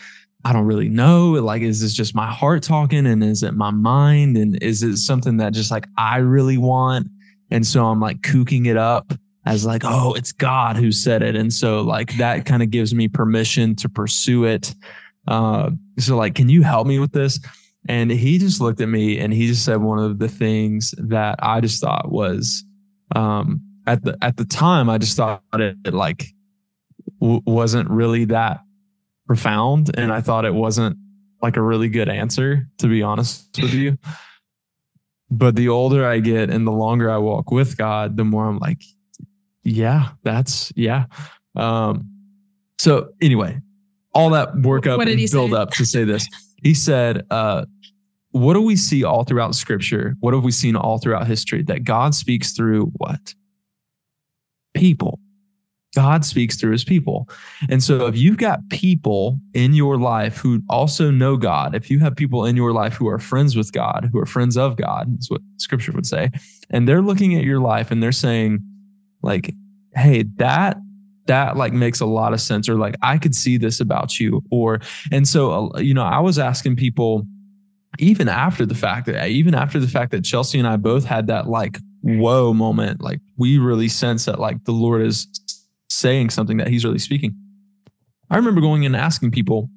[0.44, 1.32] I don't really know.
[1.32, 4.98] Like, is this just my heart talking, and is it my mind, and is it
[4.98, 7.08] something that just like I really want?"
[7.50, 9.14] And so I'm like cooking it up
[9.46, 11.36] as like, oh, it's God who said it.
[11.36, 14.76] And so like that kind of gives me permission to pursue it.
[15.28, 17.40] Uh, so like, can you help me with this?
[17.88, 21.38] And he just looked at me and he just said one of the things that
[21.40, 22.64] I just thought was,
[23.16, 26.28] um, at the, at the time, I just thought it, it like
[27.20, 28.62] w- wasn't really that
[29.26, 29.90] profound.
[29.98, 30.98] And I thought it wasn't
[31.42, 33.98] like a really good answer, to be honest with you.
[35.32, 38.60] But the older I get and the longer I walk with God, the more I'm
[38.60, 38.84] like,
[39.64, 41.06] yeah, that's yeah.
[41.56, 42.10] Um,
[42.80, 43.60] so anyway,
[44.14, 45.58] all that work up and build say?
[45.58, 46.28] up to say this.
[46.64, 47.66] He said, uh,
[48.32, 50.16] what do we see all throughout scripture?
[50.20, 51.64] What have we seen all throughout history?
[51.64, 53.34] That God speaks through what?
[54.74, 55.20] People.
[55.94, 57.28] God speaks through his people.
[57.70, 62.00] And so if you've got people in your life who also know God, if you
[62.00, 65.14] have people in your life who are friends with God, who are friends of God,
[65.20, 66.32] is what scripture would say,
[66.70, 68.60] and they're looking at your life and they're saying,
[69.22, 69.54] like
[69.96, 70.78] hey that
[71.28, 74.42] that like makes a lot of sense or like i could see this about you
[74.52, 74.80] or
[75.12, 77.26] and so uh, you know i was asking people
[78.00, 81.28] even after the fact that even after the fact that chelsea and i both had
[81.28, 85.28] that like whoa moment like we really sense that like the lord is
[85.92, 87.36] saying something that he's really speaking.
[88.30, 89.70] I remember going and asking people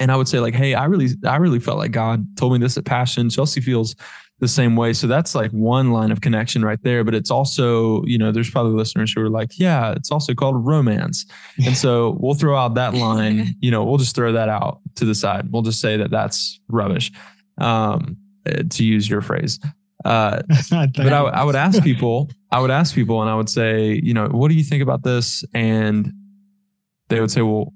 [0.00, 2.58] and i would say like hey i really i really felt like god told me
[2.58, 3.30] this at passion.
[3.30, 3.96] Chelsea feels
[4.40, 4.92] the same way.
[4.92, 7.02] So that's like one line of connection right there.
[7.02, 10.64] But it's also, you know, there's probably listeners who are like, yeah, it's also called
[10.64, 11.26] romance.
[11.64, 15.04] And so we'll throw out that line, you know, we'll just throw that out to
[15.04, 15.50] the side.
[15.50, 17.10] We'll just say that that's rubbish,
[17.58, 19.58] um, eh, to use your phrase.
[20.04, 24.00] Uh, but I, I would ask people, I would ask people and I would say,
[24.02, 25.44] you know, what do you think about this?
[25.52, 26.12] And
[27.08, 27.72] they would say, well,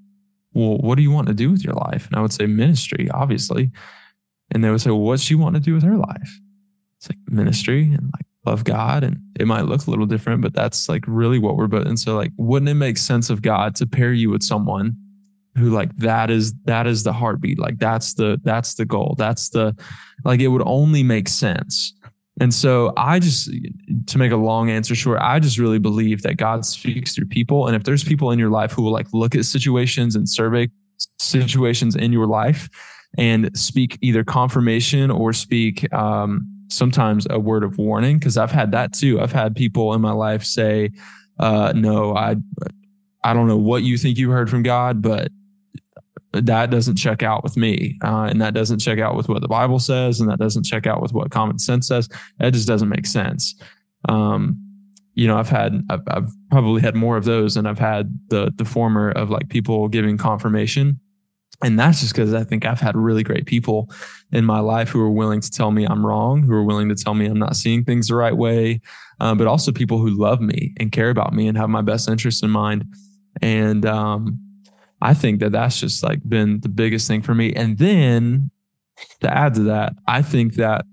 [0.55, 2.07] well, what do you want to do with your life?
[2.07, 3.73] And I would say ministry, obviously.
[4.51, 6.41] And they would say, well, what's she want to do with her life?
[7.03, 9.03] It's like ministry and like love God.
[9.03, 12.17] And it might look a little different, but that's like really what we're and so
[12.17, 14.97] like wouldn't it make sense of God to pair you with someone
[15.57, 17.59] who like that is that is the heartbeat.
[17.59, 19.17] Like that's the that's the goal.
[19.19, 19.77] That's the
[20.25, 21.93] like it would only make sense.
[22.41, 23.51] And so I just
[24.07, 27.67] to make a long answer short, I just really believe that God speaks through people.
[27.67, 30.71] And if there's people in your life who will like look at situations and survey
[31.19, 32.69] situations in your life
[33.19, 38.73] and speak either confirmation or speak um, sometimes a word of warning because I've had
[38.73, 39.21] that too.
[39.21, 40.91] I've had people in my life say,
[41.39, 42.37] uh, "No, I,
[43.25, 45.31] I don't know what you think you heard from God, but
[46.33, 49.49] that doesn't check out with me, uh, and that doesn't check out with what the
[49.49, 52.09] Bible says, and that doesn't check out with what common sense says.
[52.39, 53.55] That just doesn't make sense."
[54.09, 54.59] Um,
[55.15, 58.53] you know, I've had, I've, I've probably had more of those, and I've had the
[58.57, 60.99] the former of like people giving confirmation
[61.63, 63.89] And that's just because I think I've had really great people
[64.33, 66.95] in my life who are willing to tell me I'm wrong, who are willing to
[66.95, 68.81] tell me I'm not seeing things the right way,
[69.21, 72.09] um, but also people who love me and care about me and have my best
[72.09, 72.85] interests in mind.
[73.41, 74.39] And um,
[75.01, 77.53] I think that that's just like been the biggest thing for me.
[77.55, 78.51] And then
[79.21, 80.85] to add to that, I think that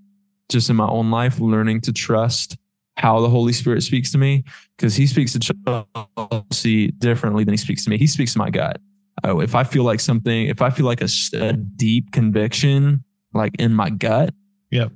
[0.50, 2.58] just in my own life, learning to trust
[2.98, 4.44] how the Holy Spirit speaks to me,
[4.76, 7.98] because He speaks to Chelsea differently than He speaks to me.
[7.98, 8.82] He speaks to my gut.
[9.24, 13.04] Oh, if I feel like something, if I feel like a, a deep conviction,
[13.34, 14.34] like in my gut,
[14.72, 14.92] yep,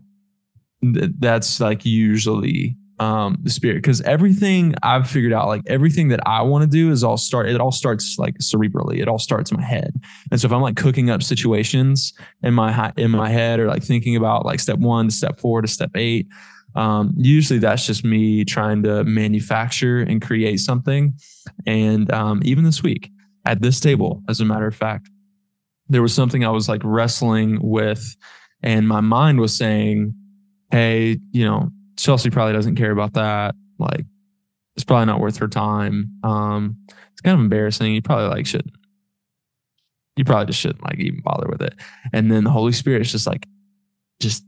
[0.82, 3.76] th- that's like usually um the spirit.
[3.76, 7.50] Because everything i've figured out like everything that i want to do is all start
[7.50, 9.00] it all starts like cerebrally.
[9.00, 9.94] It all starts in my head.
[10.32, 12.14] And so if i'm like cooking up situations
[12.44, 15.62] in my in my head or like thinking about like step one to step four
[15.62, 16.28] to step eight
[16.76, 21.14] um usually that's just me trying to manufacture and create something.
[21.66, 23.10] And um even this week
[23.46, 25.10] at this table as a matter of fact
[25.90, 28.16] there was something i was like wrestling with
[28.62, 30.14] and my mind was saying
[30.72, 33.56] hey you know Chelsea probably doesn't care about that.
[33.80, 34.06] Like,
[34.76, 36.12] it's probably not worth her time.
[36.24, 36.78] Um,
[37.12, 37.94] it's kind of embarrassing.
[37.94, 38.76] You probably like shouldn't.
[40.16, 41.74] You probably just shouldn't like even bother with it.
[42.12, 43.48] And then the Holy Spirit is just like,
[44.20, 44.44] just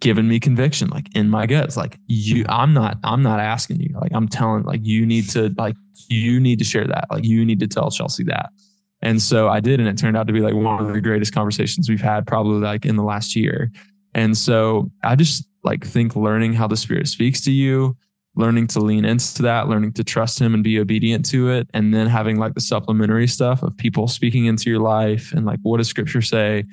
[0.00, 1.76] giving me conviction, like in my guts.
[1.76, 3.94] Like you, I'm not, I'm not asking you.
[4.00, 5.76] Like I'm telling, like you need to, like
[6.08, 7.06] you need to share that.
[7.10, 8.50] Like you need to tell Chelsea that.
[9.02, 11.34] And so I did, and it turned out to be like one of the greatest
[11.34, 13.70] conversations we've had probably like in the last year.
[14.14, 17.96] And so I just like think learning how the spirit speaks to you
[18.36, 21.92] learning to lean into that learning to trust him and be obedient to it and
[21.92, 25.78] then having like the supplementary stuff of people speaking into your life and like what
[25.78, 26.64] does scripture say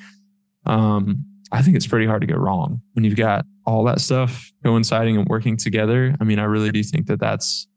[0.66, 4.52] um i think it's pretty hard to go wrong when you've got all that stuff
[4.64, 7.68] coinciding and working together i mean i really do think that that's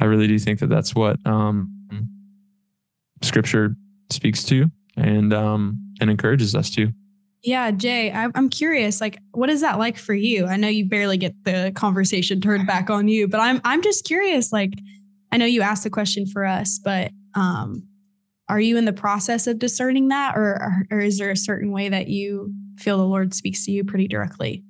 [0.00, 1.70] i really do think that that's what um
[3.22, 3.74] scripture
[4.10, 6.92] speaks to and um and encourages us to
[7.46, 9.02] yeah, Jay, I, am curious.
[9.02, 10.46] Like, what is that like for you?
[10.46, 14.06] I know you barely get the conversation turned back on you, but I'm I'm just
[14.06, 14.50] curious.
[14.50, 14.72] Like,
[15.30, 17.86] I know you asked the question for us, but um,
[18.48, 21.88] are you in the process of discerning that, or or is there a certain way
[21.88, 24.62] that you feel the Lord speaks to you pretty directly?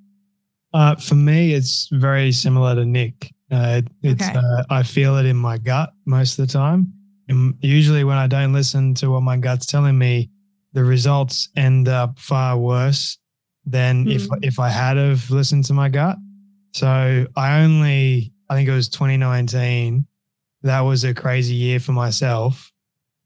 [0.72, 3.32] Uh, for me, it's very similar to Nick.
[3.50, 4.38] Uh, it's okay.
[4.38, 6.92] uh, I feel it in my gut most of the time.
[7.28, 10.30] And usually, when I don't listen to what my gut's telling me,
[10.72, 13.18] the results end up far worse
[13.64, 14.14] than mm.
[14.14, 14.34] if hmm.
[14.42, 16.16] if I had have listened to my gut.
[16.74, 20.06] So I only I think it was 2019.
[20.62, 22.72] That was a crazy year for myself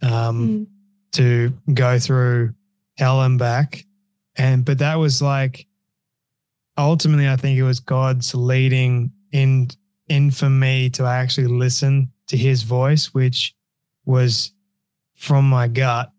[0.03, 0.67] um, mm.
[1.13, 2.55] to go through
[2.97, 3.85] hell and back,
[4.37, 5.67] and but that was like
[6.77, 9.69] ultimately I think it was God's leading in
[10.09, 13.55] in for me to actually listen to His voice, which
[14.05, 14.53] was
[15.17, 16.11] from my gut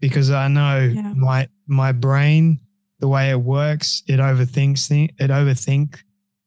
[0.00, 1.12] because I know yeah.
[1.14, 2.60] my my brain,
[2.98, 5.98] the way it works, it overthinks it overthink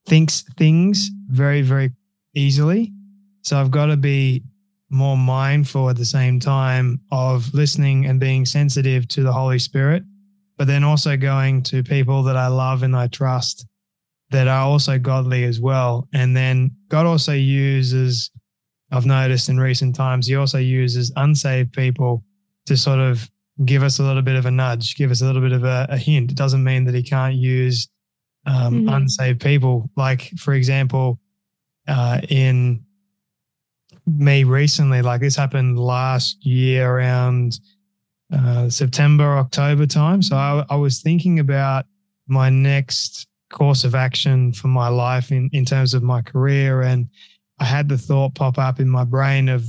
[0.08, 1.92] thinks things very very
[2.34, 2.92] easily.
[3.44, 4.44] So I've got to be
[4.92, 10.04] more mindful at the same time of listening and being sensitive to the Holy Spirit,
[10.58, 13.66] but then also going to people that I love and I trust
[14.30, 16.08] that are also godly as well.
[16.14, 18.32] And then God also uses,
[18.92, 22.24] I've noticed in recent times, He also uses unsaved people
[22.66, 23.30] to sort of
[23.66, 25.88] give us a little bit of a nudge, give us a little bit of a,
[25.90, 26.32] a hint.
[26.32, 27.88] It doesn't mean that he can't use
[28.46, 28.90] um, mm-hmm.
[28.90, 29.90] unsaved people.
[29.96, 31.20] Like, for example,
[31.88, 32.84] uh, in
[34.06, 37.60] me recently, like this happened last year around
[38.34, 40.22] uh, September, October time.
[40.22, 41.86] So I, I was thinking about
[42.28, 46.82] my next course of action for my life in, in terms of my career.
[46.82, 47.10] And
[47.60, 49.66] I had the thought pop up in my brain of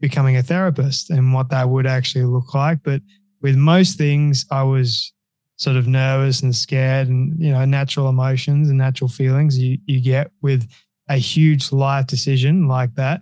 [0.00, 2.82] becoming a therapist and what that would actually look like.
[2.82, 3.02] But
[3.42, 5.12] with most things, I was
[5.56, 10.00] sort of nervous and scared and, you know, natural emotions and natural feelings you, you
[10.00, 10.68] get with
[11.08, 13.20] a huge life decision like that.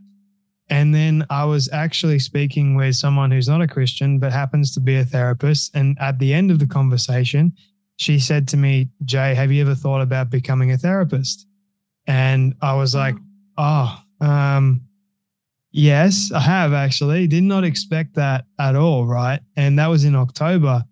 [0.71, 4.81] And then I was actually speaking with someone who's not a Christian, but happens to
[4.81, 5.75] be a therapist.
[5.75, 7.53] And at the end of the conversation,
[7.97, 11.47] she said to me, Jay, have you ever thought about becoming a therapist?
[12.07, 13.15] And I was like,
[13.59, 14.81] oh, um,
[15.77, 17.27] Yes, I have actually.
[17.27, 19.41] Did not expect that at all, right?
[19.57, 20.85] And that was in October.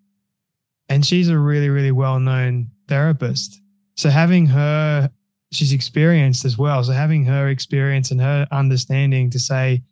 [0.89, 3.61] And she's a really, really well known therapist.
[3.97, 5.09] So having her,
[5.53, 6.83] she's experienced as well.
[6.83, 9.83] So having her experience and her understanding to say,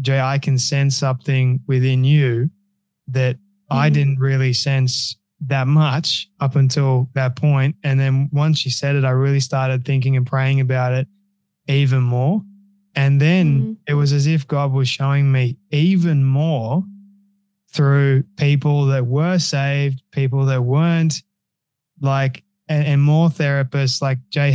[0.00, 2.50] Jay, I can sense something within you
[3.08, 3.76] that mm-hmm.
[3.76, 7.76] I didn't really sense that much up until that point.
[7.84, 11.06] And then once she said it, I really started thinking and praying about it
[11.68, 12.42] even more.
[12.96, 13.72] And then mm-hmm.
[13.86, 16.82] it was as if God was showing me even more
[17.72, 21.22] through people that were saved, people that weren't,
[22.00, 24.54] like, and, and more therapists like Jay.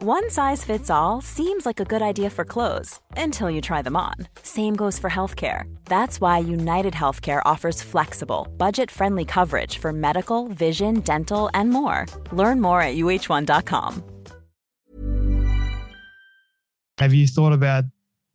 [0.00, 3.96] One size fits all seems like a good idea for clothes until you try them
[3.96, 4.14] on.
[4.44, 5.64] Same goes for healthcare.
[5.86, 12.06] That's why UnitedHealthcare offers flexible, budget friendly coverage for medical, vision, dental, and more.
[12.30, 14.04] Learn more at uhc.com.
[16.98, 17.82] Have you thought about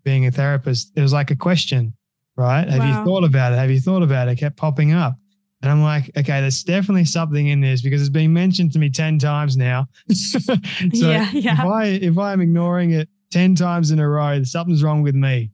[0.03, 0.91] being a therapist?
[0.97, 1.93] It was like a question,
[2.35, 2.67] right?
[2.67, 2.99] Have wow.
[2.99, 3.55] you thought about it?
[3.55, 4.31] Have you thought about it?
[4.31, 4.39] it?
[4.39, 5.15] Kept popping up.
[5.63, 8.89] And I'm like, okay, there's definitely something in this because it's been mentioned to me
[8.89, 9.87] 10 times now.
[10.11, 10.53] so
[10.91, 11.53] yeah, yeah.
[11.53, 15.51] If I if I'm ignoring it 10 times in a row, something's wrong with me.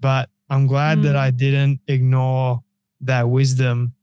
[0.00, 1.02] But I'm glad mm.
[1.04, 2.64] that I didn't ignore
[3.02, 3.94] that wisdom.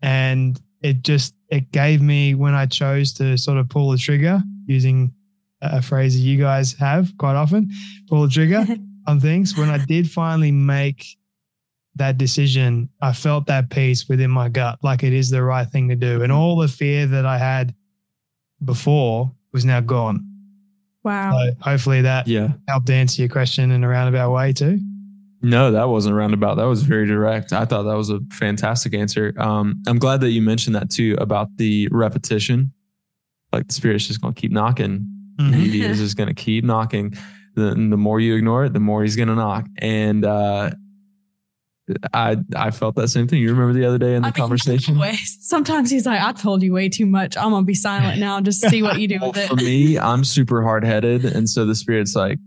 [0.00, 4.42] And it just it gave me when I chose to sort of pull the trigger
[4.64, 5.12] using
[5.60, 7.70] a phrase that you guys have quite often,
[8.08, 8.66] pull the trigger
[9.06, 9.54] on things.
[9.54, 11.18] When I did finally make
[11.96, 15.88] that decision, I felt that peace within my gut, like it is the right thing
[15.88, 16.22] to do.
[16.22, 17.74] And all the fear that I had
[18.64, 20.26] before was now gone.
[21.04, 21.38] Wow.
[21.38, 22.52] So hopefully that yeah.
[22.66, 24.80] helped answer your question in a roundabout way too.
[25.42, 26.54] No, that wasn't roundabout.
[26.54, 27.52] That was very direct.
[27.52, 29.34] I thought that was a fantastic answer.
[29.36, 32.72] Um, I'm glad that you mentioned that too about the repetition.
[33.52, 35.06] Like the spirit's just going to keep knocking.
[35.36, 35.52] Mm-hmm.
[35.52, 37.14] He is just going to keep knocking.
[37.56, 39.66] The, the more you ignore it, the more he's going to knock.
[39.78, 40.70] And uh,
[42.12, 43.40] I I felt that same thing.
[43.40, 45.00] You remember the other day in the I mean, conversation?
[45.40, 47.36] Sometimes he's like, "I told you way too much.
[47.36, 49.98] I'm gonna be silent now just see what you do well, with it." For me,
[49.98, 52.38] I'm super hard headed, and so the spirit's like,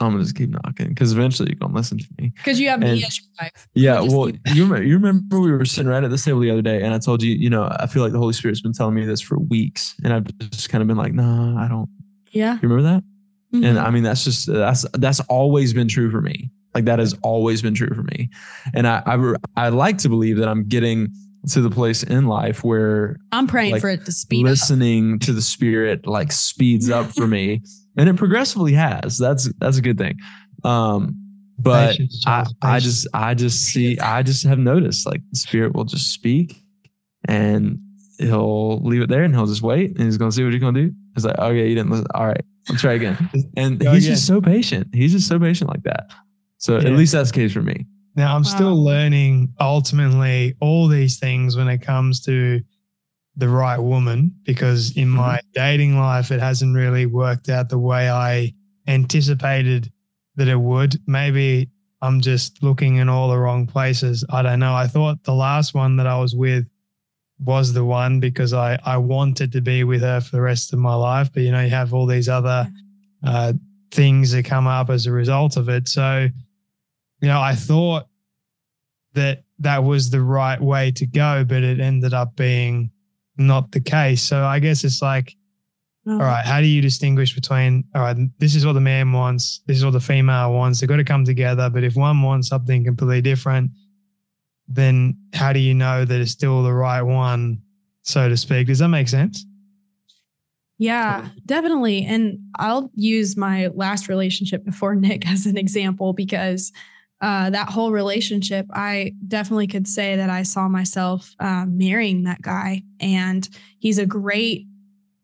[0.00, 2.32] "I'm gonna just keep knocking," because eventually you're gonna listen to me.
[2.36, 3.68] Because you have and, me as your wife.
[3.74, 6.62] Yeah, well, you remember you remember we were sitting right at this table the other
[6.62, 8.94] day, and I told you, you know, I feel like the Holy Spirit's been telling
[8.94, 11.88] me this for weeks, and I've just kind of been like, "Nah, I don't."
[12.32, 12.54] Yeah.
[12.54, 13.04] You remember that?
[13.54, 13.64] Mm-hmm.
[13.64, 16.50] And I mean, that's just that's that's always been true for me.
[16.78, 18.30] Like that has always been true for me.
[18.72, 21.08] And I, I, I like to believe that I'm getting
[21.48, 25.20] to the place in life where I'm praying like, for it to speed listening up.
[25.22, 27.62] to the spirit like speeds up for me.
[27.96, 29.18] And it progressively has.
[29.18, 30.18] That's that's a good thing.
[30.62, 31.16] Um,
[31.58, 35.74] but patience, I, I just I just see I just have noticed like the spirit
[35.74, 36.62] will just speak
[37.26, 37.80] and
[38.18, 40.86] he'll leave it there and he'll just wait and he's gonna see what you're gonna
[40.86, 40.94] do.
[41.16, 42.06] It's like, okay, you didn't listen.
[42.14, 43.16] All right, let's try again.
[43.56, 44.00] And he's again.
[44.00, 44.88] just so patient.
[44.94, 46.12] He's just so patient like that.
[46.58, 46.88] So yeah.
[46.88, 47.86] at least that's the case for me.
[48.14, 48.48] Now I'm wow.
[48.48, 52.60] still learning ultimately all these things when it comes to
[53.36, 55.16] the right woman because in mm-hmm.
[55.18, 58.52] my dating life it hasn't really worked out the way I
[58.88, 59.92] anticipated
[60.34, 61.00] that it would.
[61.06, 61.70] Maybe
[62.02, 64.24] I'm just looking in all the wrong places.
[64.30, 64.74] I don't know.
[64.74, 66.66] I thought the last one that I was with
[67.40, 70.80] was the one because I I wanted to be with her for the rest of
[70.80, 71.32] my life.
[71.32, 72.68] But you know, you have all these other
[73.24, 73.52] uh,
[73.92, 75.88] things that come up as a result of it.
[75.88, 76.28] So
[77.20, 78.06] you know, I thought
[79.14, 82.90] that that was the right way to go, but it ended up being
[83.36, 84.22] not the case.
[84.22, 85.34] So I guess it's like,
[86.06, 86.12] oh.
[86.12, 89.62] all right, how do you distinguish between, all right, this is what the man wants,
[89.66, 90.80] this is what the female wants.
[90.80, 91.70] They've got to come together.
[91.70, 93.72] But if one wants something completely different,
[94.68, 97.62] then how do you know that it's still the right one,
[98.02, 98.66] so to speak?
[98.66, 99.44] Does that make sense?
[100.78, 102.04] Yeah, definitely.
[102.04, 106.72] And I'll use my last relationship before Nick as an example because
[107.20, 112.42] uh, that whole relationship, I definitely could say that I saw myself uh, marrying that
[112.42, 112.82] guy.
[113.00, 113.48] And
[113.78, 114.66] he's a great,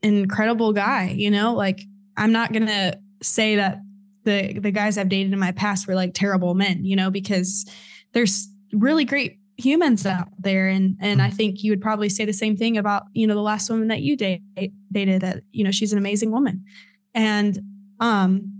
[0.02, 1.10] incredible guy.
[1.10, 1.82] You know, like
[2.16, 3.78] I'm not going to say that
[4.24, 7.64] the, the guys I've dated in my past were like terrible men, you know, because
[8.12, 10.66] there's really great humans out there.
[10.66, 13.40] And, and I think you would probably say the same thing about, you know, the
[13.40, 14.42] last woman that you date,
[14.90, 16.64] dated that, you know, she's an amazing woman.
[17.14, 17.60] And,
[18.00, 18.50] um,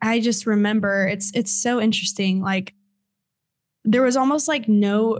[0.00, 2.40] I just remember it's it's so interesting.
[2.40, 2.74] Like
[3.88, 5.18] there was almost like no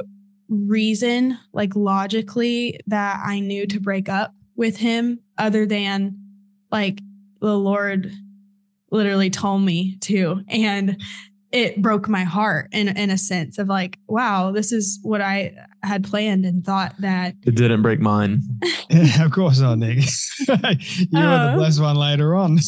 [0.48, 6.18] reason, like logically, that I knew to break up with him other than
[6.70, 7.00] like
[7.40, 8.12] the Lord
[8.90, 10.42] literally told me to.
[10.48, 11.00] And
[11.50, 15.54] it broke my heart in in a sense of like, wow, this is what I
[15.82, 18.42] had planned and thought that it didn't break mine.
[18.90, 20.04] yeah, of course not, Nick.
[20.40, 21.56] you uh, were the uh.
[21.56, 22.58] blessed one later on.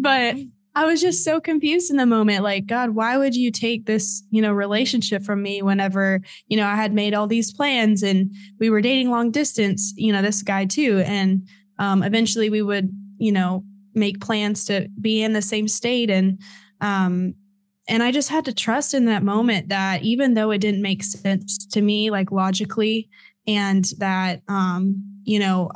[0.00, 0.36] but
[0.74, 2.42] I was just so confused in the moment.
[2.42, 6.66] Like, God, why would you take this, you know, relationship from me whenever, you know,
[6.66, 10.42] I had made all these plans and we were dating long distance, you know, this
[10.42, 11.02] guy too.
[11.04, 11.46] And
[11.78, 13.64] um, eventually we would, you know,
[13.94, 16.10] make plans to be in the same state.
[16.10, 16.40] And,
[16.80, 17.34] um,
[17.86, 21.02] and I just had to trust in that moment that even though it didn't make
[21.02, 23.10] sense to me, like logically,
[23.46, 25.70] and that, um, you know,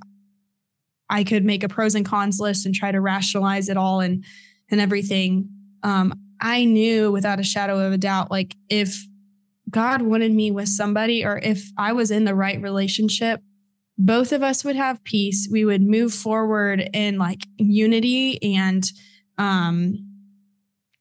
[1.10, 4.24] I could make a pros and cons list and try to rationalize it all and
[4.70, 5.48] and everything.
[5.82, 9.06] Um, I knew without a shadow of a doubt, like if
[9.70, 13.40] God wanted me with somebody or if I was in the right relationship,
[13.98, 15.48] both of us would have peace.
[15.50, 18.84] We would move forward in like unity and
[19.38, 19.98] um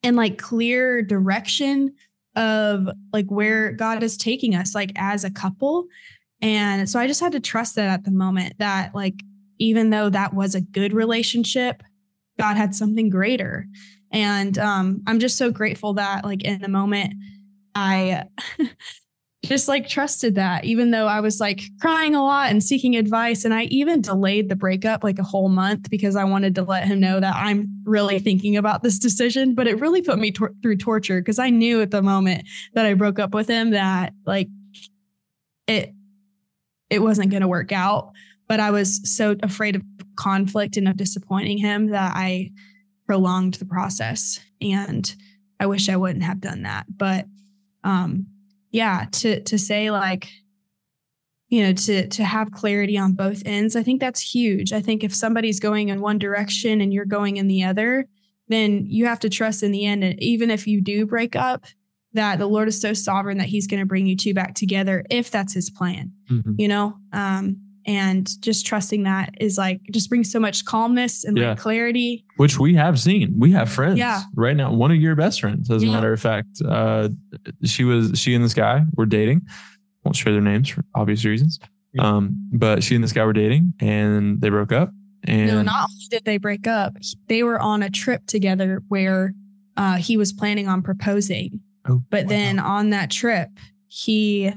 [0.03, 1.93] and like clear direction
[2.35, 5.85] of like where God is taking us like as a couple.
[6.41, 9.15] And so I just had to trust that at the moment that like
[9.57, 11.81] even though that was a good relationship,
[12.37, 13.67] God had something greater.
[14.11, 17.13] And um, I'm just so grateful that, like, in the moment,
[17.73, 18.23] I
[19.45, 23.45] just like trusted that, even though I was like crying a lot and seeking advice.
[23.45, 26.87] And I even delayed the breakup like a whole month because I wanted to let
[26.87, 29.53] him know that I'm really thinking about this decision.
[29.55, 32.85] But it really put me tor- through torture because I knew at the moment that
[32.85, 34.47] I broke up with him that like
[35.67, 35.93] it
[36.89, 38.13] it wasn't going to work out
[38.47, 39.81] but I was so afraid of
[40.15, 42.51] conflict and of disappointing him that I
[43.05, 44.39] prolonged the process.
[44.61, 45.13] And
[45.59, 46.85] I wish I wouldn't have done that.
[46.89, 47.25] But
[47.83, 48.27] um,
[48.71, 50.27] yeah, to to say like,
[51.49, 54.73] you know, to to have clarity on both ends, I think that's huge.
[54.73, 58.05] I think if somebody's going in one direction and you're going in the other,
[58.47, 60.03] then you have to trust in the end.
[60.03, 61.65] And even if you do break up,
[62.13, 65.03] that the Lord is so sovereign that He's going to bring you two back together
[65.09, 66.11] if that's His plan.
[66.29, 66.53] Mm-hmm.
[66.57, 71.37] You know, um, and just trusting that is like just brings so much calmness and
[71.37, 71.49] yeah.
[71.49, 74.23] like clarity which we have seen we have friends yeah.
[74.35, 75.89] right now one of your best friends as yeah.
[75.89, 77.09] a matter of fact uh
[77.63, 79.41] she was she and this guy were dating
[80.03, 81.59] won't share their names for obvious reasons
[81.99, 84.91] um but she and this guy were dating and they broke up
[85.23, 86.93] and no not only did they break up
[87.27, 89.33] they were on a trip together where
[89.77, 92.29] uh he was planning on proposing oh, but wow.
[92.29, 93.49] then on that trip
[93.87, 94.51] he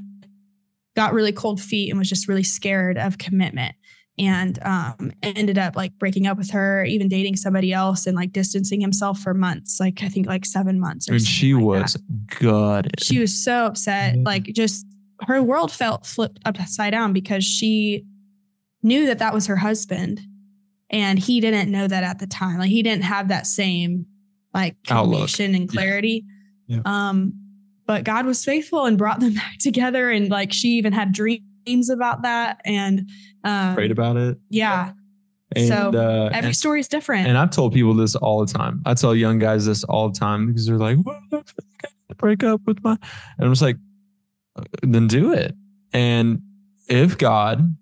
[0.98, 3.76] got really cold feet and was just really scared of commitment
[4.18, 8.32] and um, ended up like breaking up with her, even dating somebody else and like
[8.32, 11.06] distancing himself for months, like I think like seven months.
[11.06, 11.96] and she like was
[12.40, 12.90] good.
[13.00, 14.16] She was so upset.
[14.18, 14.84] Like just
[15.20, 18.04] her world felt flipped upside down because she
[18.82, 20.20] knew that that was her husband
[20.90, 22.58] and he didn't know that at the time.
[22.58, 24.06] Like he didn't have that same
[24.52, 26.24] like conviction and clarity.
[26.66, 26.78] Yeah.
[26.78, 26.82] Yeah.
[26.84, 27.47] Um,
[27.88, 30.10] but God was faithful and brought them back together.
[30.10, 33.10] And like she even had dreams about that and
[33.42, 34.38] um, prayed about it.
[34.50, 34.92] Yeah.
[35.56, 37.26] And, so uh, every story is different.
[37.26, 38.82] And I've told people this all the time.
[38.84, 41.54] I tell young guys this all the time because they're like, "What?
[42.18, 43.78] break up with my," and I'm just like,
[44.56, 45.54] uh, then do it.
[45.94, 46.42] And
[46.86, 47.74] if God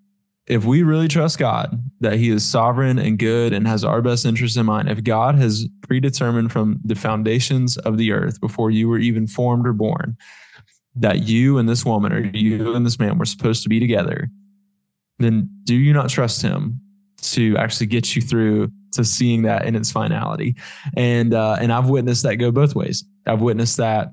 [0.46, 4.24] if we really trust God that He is sovereign and good and has our best
[4.24, 8.88] interests in mind, if God has predetermined from the foundations of the earth before you
[8.88, 10.16] were even formed or born
[10.94, 14.30] that you and this woman or you and this man were supposed to be together,
[15.18, 16.80] then do you not trust Him
[17.22, 20.54] to actually get you through to seeing that in its finality?
[20.96, 23.04] And uh, and I've witnessed that go both ways.
[23.26, 24.12] I've witnessed that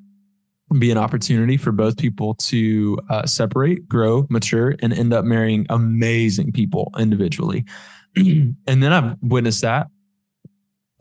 [0.80, 5.66] be an opportunity for both people to uh, separate, grow, mature, and end up marrying
[5.70, 7.66] amazing people individually.
[8.16, 9.88] and then I've witnessed that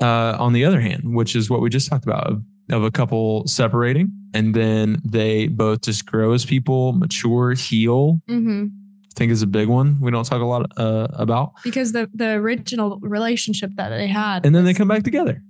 [0.01, 2.91] uh, on the other hand, which is what we just talked about of, of, a
[2.91, 8.21] couple separating and then they both just grow as people, mature, heal.
[8.29, 8.67] Mm-hmm.
[8.67, 10.01] I think is a big one.
[10.01, 14.47] We don't talk a lot uh, about because the the original relationship that they had,
[14.47, 15.43] and then they come back together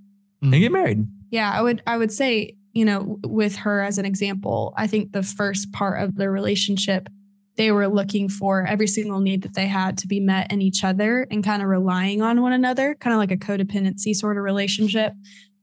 [0.42, 0.52] mm-hmm.
[0.52, 1.06] and get married.
[1.30, 5.12] Yeah, I would I would say you know, with her as an example, I think
[5.12, 7.08] the first part of the relationship,
[7.56, 10.82] they were looking for every single need that they had to be met in each
[10.84, 14.42] other and kind of relying on one another, kind of like a codependency sort of
[14.42, 15.12] relationship.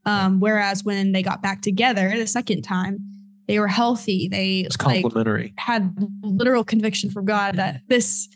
[0.06, 3.00] Um, whereas when they got back together the second time,
[3.48, 4.28] they were healthy.
[4.28, 5.44] They it's complementary.
[5.44, 8.30] Like, had literal conviction from God that this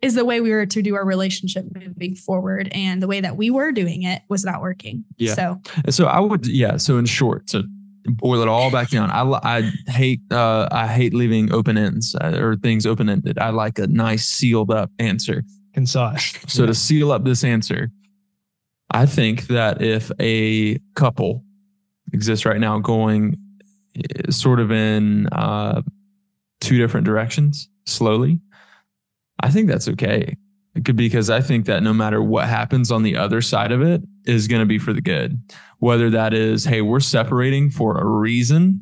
[0.00, 2.68] is the way we were to do our relationship moving forward.
[2.72, 5.04] And the way that we were doing it was not working.
[5.18, 5.34] Yeah.
[5.34, 5.60] So,
[5.90, 6.76] so I would, yeah.
[6.78, 7.64] So in short, to
[8.04, 9.10] boil it all back down.
[9.10, 13.38] I, I hate uh, I hate leaving open ends uh, or things open ended.
[13.38, 15.44] I like a nice sealed up answer,
[15.74, 16.36] concise.
[16.48, 16.68] So yeah.
[16.68, 17.90] to seal up this answer,
[18.90, 21.44] I think that if a couple
[22.12, 23.36] exists right now going
[23.96, 25.82] eh, sort of in uh,
[26.60, 28.40] two different directions slowly,
[29.40, 30.36] I think that's okay.
[30.74, 34.46] Because I think that no matter what happens on the other side of it is
[34.46, 35.42] going to be for the good.
[35.78, 38.80] Whether that is, hey, we're separating for a reason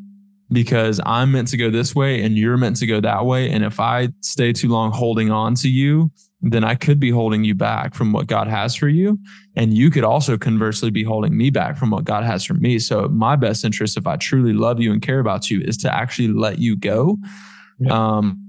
[0.51, 3.51] because I'm meant to go this way and you're meant to go that way.
[3.51, 6.11] And if I stay too long holding on to you,
[6.41, 9.19] then I could be holding you back from what God has for you.
[9.57, 12.79] And you could also conversely be holding me back from what God has for me.
[12.79, 15.93] So, my best interest, if I truly love you and care about you, is to
[15.93, 17.19] actually let you go.
[17.81, 17.93] Yeah.
[17.93, 18.47] Um,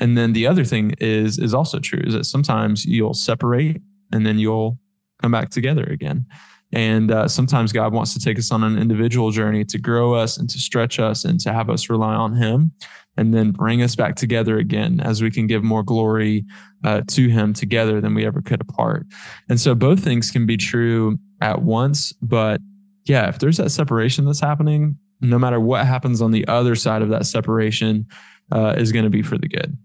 [0.00, 3.80] and then the other thing is is also true is that sometimes you'll separate
[4.12, 4.78] and then you'll
[5.20, 6.26] come back together again.
[6.72, 10.36] And uh, sometimes God wants to take us on an individual journey to grow us
[10.36, 12.72] and to stretch us and to have us rely on Him
[13.16, 16.44] and then bring us back together again as we can give more glory
[16.84, 19.04] uh, to Him together than we ever could apart.
[19.48, 22.12] And so both things can be true at once.
[22.22, 22.60] But
[23.04, 27.02] yeah, if there's that separation that's happening, no matter what happens on the other side
[27.02, 28.06] of that separation,
[28.52, 29.76] uh, is going to be for the good.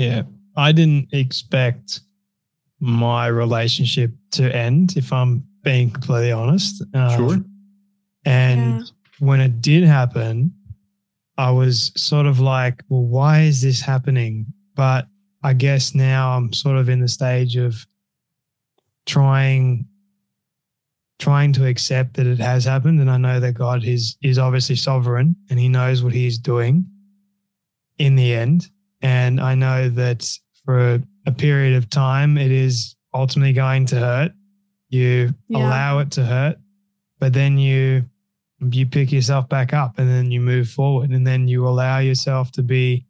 [0.00, 0.22] Yeah.
[0.56, 2.00] I didn't expect
[2.80, 6.82] my relationship to end, if I'm being completely honest.
[6.94, 7.36] Um, sure.
[8.24, 8.86] And yeah.
[9.18, 10.54] when it did happen,
[11.36, 14.46] I was sort of like, well, why is this happening?
[14.74, 15.06] But
[15.42, 17.86] I guess now I'm sort of in the stage of
[19.06, 19.86] trying
[21.18, 24.76] trying to accept that it has happened and I know that God is is obviously
[24.76, 26.86] sovereign and he knows what he's doing
[27.98, 28.70] in the end
[29.02, 30.30] and I know that
[30.64, 34.32] for a period of time it is ultimately going to hurt
[34.90, 35.58] you yeah.
[35.58, 36.58] allow it to hurt,
[37.18, 38.04] but then you
[38.60, 42.52] you pick yourself back up and then you move forward and then you allow yourself
[42.52, 43.06] to be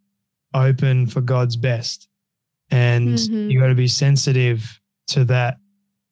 [0.54, 2.06] open for God's best.
[2.70, 3.50] And mm-hmm.
[3.50, 5.56] you got to be sensitive to that,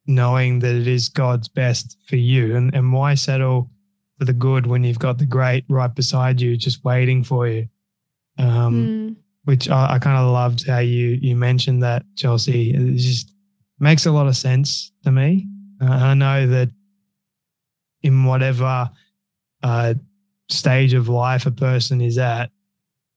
[0.08, 2.56] knowing that it is God's best for you.
[2.56, 3.70] And and why settle
[4.18, 7.68] for the good when you've got the great right beside you, just waiting for you?
[8.38, 9.16] Um, mm.
[9.48, 12.74] Which I, I kind of loved how you you mentioned that, Chelsea.
[12.74, 13.32] It just
[13.80, 15.48] makes a lot of sense to me.
[15.80, 16.68] Uh, I know that
[18.02, 18.90] in whatever
[19.62, 19.94] uh,
[20.50, 22.50] stage of life a person is at,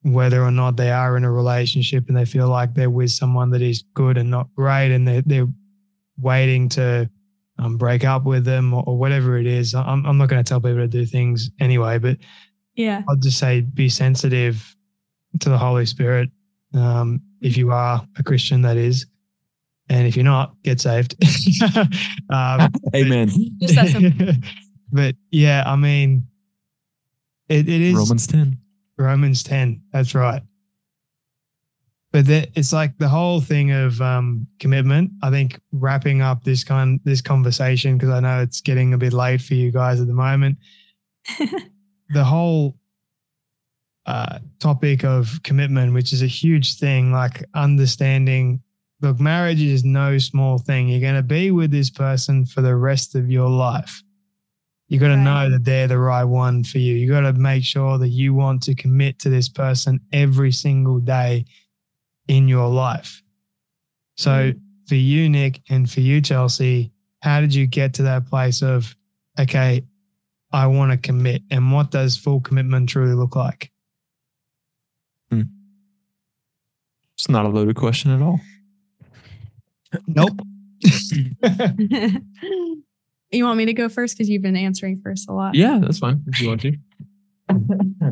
[0.04, 3.50] whether or not they are in a relationship and they feel like they're with someone
[3.50, 5.50] that is good and not great, and they're, they're
[6.18, 7.10] waiting to
[7.60, 9.76] um, break up with them or, or whatever it is.
[9.76, 12.20] I'm, I'm not going to tell people to do things anyway, but
[12.76, 14.78] yeah, I'll just say be sensitive
[15.40, 16.30] to the Holy Spirit.
[16.74, 19.06] Um, if you are a Christian, that is,
[19.90, 21.16] and if you're not, get saved.
[22.30, 23.30] um, Amen.
[23.60, 24.36] But,
[24.92, 26.28] but, yeah, I mean,
[27.50, 28.58] it, it is Romans 10.
[28.98, 29.82] Romans 10.
[29.92, 30.42] That's right.
[32.12, 35.12] But that, it's like the whole thing of um, commitment.
[35.24, 39.14] I think wrapping up this kind this conversation because I know it's getting a bit
[39.14, 40.58] late for you guys at the moment.
[42.10, 42.76] the whole
[44.12, 48.62] uh, topic of commitment, which is a huge thing, like understanding
[49.02, 50.88] look, marriage is no small thing.
[50.88, 54.02] You're going to be with this person for the rest of your life.
[54.88, 55.24] You got to right.
[55.24, 56.96] know that they're the right one for you.
[56.96, 61.00] You got to make sure that you want to commit to this person every single
[61.00, 61.46] day
[62.28, 63.22] in your life.
[64.18, 64.60] So, mm.
[64.88, 66.92] for you, Nick, and for you, Chelsea,
[67.22, 68.94] how did you get to that place of,
[69.40, 69.84] okay,
[70.52, 71.44] I want to commit?
[71.50, 73.71] And what does full commitment truly look like?
[77.22, 78.40] It's not a loaded question at all.
[80.08, 80.40] Nope.
[83.30, 85.54] you want me to go first because you've been answering first a lot?
[85.54, 86.76] Yeah, that's fine if you want to.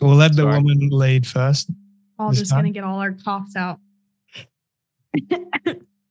[0.00, 0.56] we'll let the Sorry.
[0.56, 1.70] woman lead first.
[2.18, 3.80] All just going to get all our coughs out.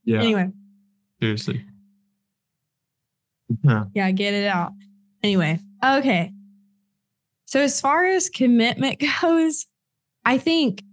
[0.03, 0.19] yeah.
[0.19, 0.51] Anyway.
[1.19, 1.65] Seriously.
[3.63, 3.86] Yeah.
[3.95, 4.74] yeah, get it out.
[5.24, 6.32] Anyway, okay.
[7.45, 9.65] So, as far as commitment goes,
[10.24, 10.84] I think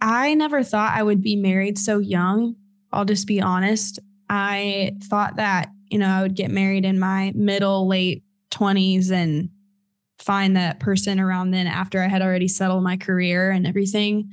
[0.00, 2.56] I never thought I would be married so young
[2.92, 3.98] I'll just be honest.
[4.28, 9.48] I thought that, you know, I would get married in my middle, late 20s and
[10.18, 14.30] find that person around then after I had already settled my career and everything.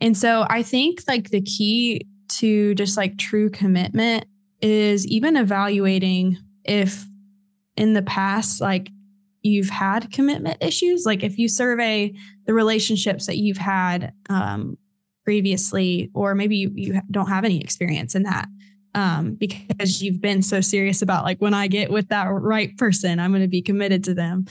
[0.00, 4.24] And so I think like the key to just like true commitment
[4.62, 7.04] is even evaluating if
[7.76, 8.90] in the past, like
[9.42, 11.04] you've had commitment issues.
[11.06, 12.14] Like if you survey
[12.46, 14.76] the relationships that you've had um,
[15.30, 18.48] previously, or maybe you, you don't have any experience in that
[18.96, 23.20] um, because you've been so serious about like when I get with that right person,
[23.20, 24.46] I'm going to be committed to them.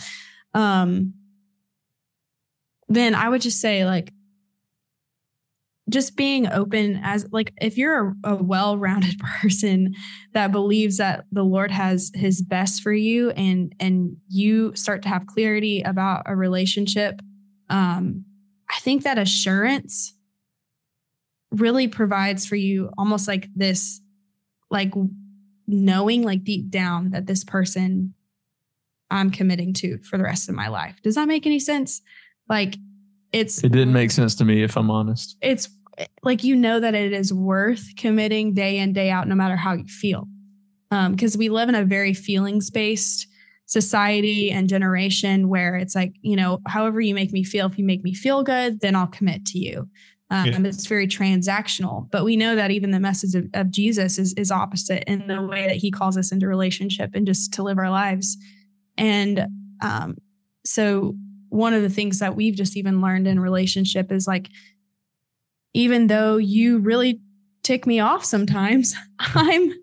[0.53, 1.15] Um,
[2.87, 4.13] then I would just say like
[5.89, 9.95] just being open as like if you're a, a well-rounded person
[10.33, 15.09] that believes that the lord has his best for you and and you start to
[15.09, 17.19] have clarity about a relationship
[17.71, 18.23] um
[18.69, 20.13] i think that assurance
[21.51, 24.01] really provides for you almost like this,
[24.69, 24.93] like
[25.67, 28.13] knowing like deep down that this person
[29.11, 30.95] I'm committing to for the rest of my life.
[31.03, 32.01] Does that make any sense?
[32.47, 32.75] Like
[33.31, 35.37] it's It didn't make sense to me if I'm honest.
[35.41, 35.69] It's
[36.23, 39.73] like you know that it is worth committing day in day out no matter how
[39.73, 40.27] you feel.
[40.91, 43.27] Um because we live in a very feelings based
[43.65, 47.85] society and generation where it's like, you know, however you make me feel, if you
[47.85, 49.87] make me feel good, then I'll commit to you.
[50.31, 50.59] Um, yeah.
[50.69, 54.51] It's very transactional, but we know that even the message of, of Jesus is, is
[54.51, 57.89] opposite in the way that he calls us into relationship and just to live our
[57.89, 58.37] lives.
[58.97, 59.47] And
[59.81, 60.17] um,
[60.65, 61.15] so,
[61.49, 64.49] one of the things that we've just even learned in relationship is like,
[65.73, 67.21] even though you really
[67.63, 69.73] tick me off sometimes, I'm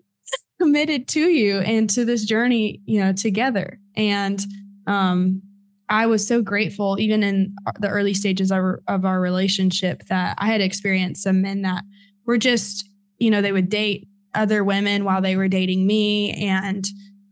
[0.61, 3.79] committed to you and to this journey, you know, together.
[3.95, 4.43] And
[4.87, 5.41] um,
[5.89, 10.35] I was so grateful, even in the early stages of our, of our relationship, that
[10.37, 11.83] I had experienced some men that
[12.25, 16.31] were just, you know, they would date other women while they were dating me.
[16.33, 16.85] And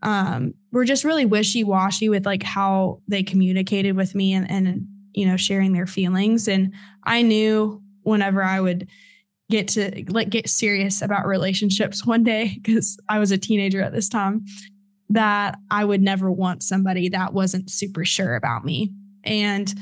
[0.04, 4.88] um, were just really wishy washy with like how they communicated with me and, and,
[5.14, 6.48] you know, sharing their feelings.
[6.48, 8.88] And I knew whenever I would
[9.50, 13.94] get to like get serious about relationships one day because I was a teenager at
[13.94, 14.46] this time
[15.10, 18.92] that I would never want somebody that wasn't super sure about me.
[19.24, 19.74] And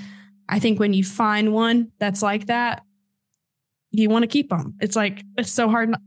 [0.50, 2.84] I think when you find one that's like that,
[3.92, 4.76] you want to keep them.
[4.82, 6.00] It's like it's so hard not,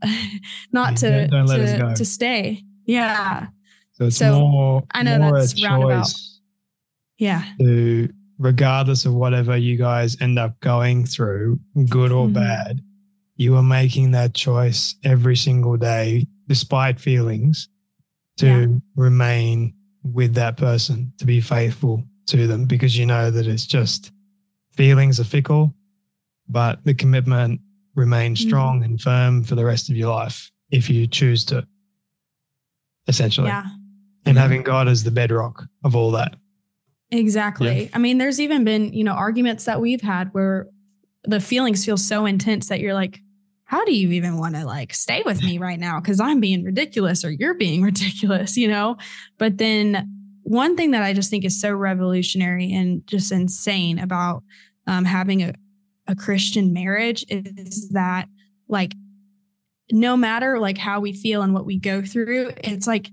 [0.72, 2.62] not to to, to, stay.
[2.84, 3.46] Yeah.
[3.92, 4.82] So it's so more.
[4.92, 6.12] I know more that's roundabout.
[7.18, 7.44] Yeah.
[7.60, 8.08] To
[8.38, 11.58] regardless of whatever you guys end up going through,
[11.88, 12.34] good or mm-hmm.
[12.34, 12.80] bad,
[13.36, 17.68] you are making that choice every single day, despite feelings,
[18.38, 18.66] to yeah.
[18.96, 24.12] remain with that person, to be faithful to them, because you know that it's just
[24.72, 25.74] feelings are fickle,
[26.48, 27.60] but the commitment
[27.94, 28.48] remains mm-hmm.
[28.48, 31.66] strong and firm for the rest of your life if you choose to,
[33.08, 33.48] essentially.
[33.48, 33.64] Yeah.
[34.24, 34.36] And mm-hmm.
[34.36, 36.36] having God as the bedrock of all that.
[37.10, 37.84] Exactly.
[37.84, 37.88] Yeah.
[37.94, 40.66] I mean, there's even been, you know, arguments that we've had where
[41.22, 43.20] the feelings feel so intense that you're like,
[43.66, 46.00] how do you even want to like stay with me right now?
[46.00, 48.96] Cause I'm being ridiculous or you're being ridiculous, you know?
[49.38, 50.08] But then
[50.42, 54.44] one thing that I just think is so revolutionary and just insane about
[54.86, 55.52] um, having a,
[56.06, 58.28] a Christian marriage is that
[58.68, 58.94] like
[59.90, 63.10] no matter like how we feel and what we go through, it's like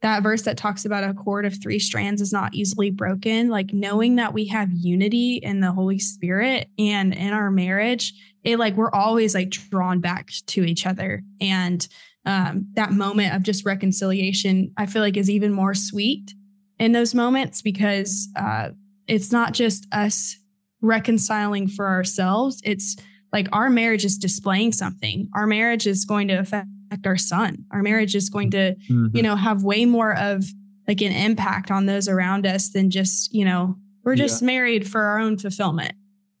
[0.00, 3.72] that verse that talks about a cord of three strands is not easily broken like
[3.72, 8.12] knowing that we have unity in the holy spirit and in our marriage
[8.46, 11.88] it like we're always like drawn back to each other and
[12.24, 16.32] um, that moment of just reconciliation i feel like is even more sweet
[16.78, 18.68] in those moments because uh,
[19.06, 20.36] it's not just us
[20.82, 22.96] reconciling for ourselves it's
[23.32, 26.68] like our marriage is displaying something our marriage is going to affect
[27.04, 27.64] our son.
[27.72, 29.16] Our marriage is going to, mm-hmm.
[29.16, 30.44] you know, have way more of
[30.88, 34.46] like an impact on those around us than just, you know, we're just yeah.
[34.46, 35.92] married for our own fulfillment,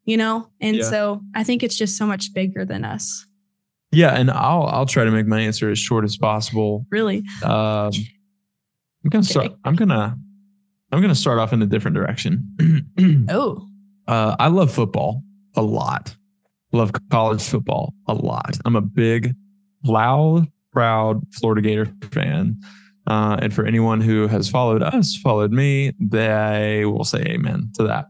[0.06, 0.48] you know?
[0.60, 0.88] And yeah.
[0.88, 3.26] so I think it's just so much bigger than us.
[3.92, 6.86] Yeah, and I'll I'll try to make my answer as short as possible.
[6.90, 7.18] Really?
[7.44, 7.90] Um,
[9.04, 9.52] I'm gonna start.
[9.64, 10.16] I'm gonna
[10.92, 13.26] I'm gonna start off in a different direction.
[13.30, 13.66] oh.
[14.08, 15.22] Uh, I love football
[15.56, 16.14] a lot.
[16.72, 18.58] Love college football a lot.
[18.64, 19.34] I'm a big
[19.84, 22.60] loud, proud Florida Gator fan.
[23.06, 27.84] Uh, and for anyone who has followed us, followed me, they will say amen to
[27.84, 28.06] that.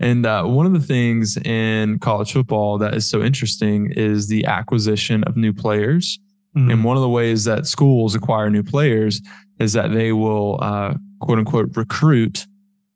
[0.00, 4.44] And uh, one of the things in college football that is so interesting is the
[4.46, 6.18] acquisition of new players.
[6.56, 6.70] Mm-hmm.
[6.70, 9.20] And one of the ways that schools acquire new players
[9.58, 12.46] is that they will, uh, quote unquote, recruit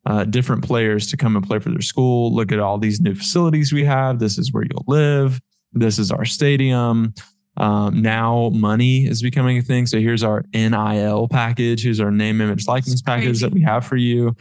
[0.06, 2.34] uh, different players to come and play for their school.
[2.34, 4.18] Look at all these new facilities we have.
[4.18, 5.40] This is where you'll live.
[5.72, 7.14] This is our stadium.
[7.58, 9.86] Um, now money is becoming a thing.
[9.86, 11.82] So here's our NIL package.
[11.82, 14.36] Here's our name, image, likeness package that we have for you.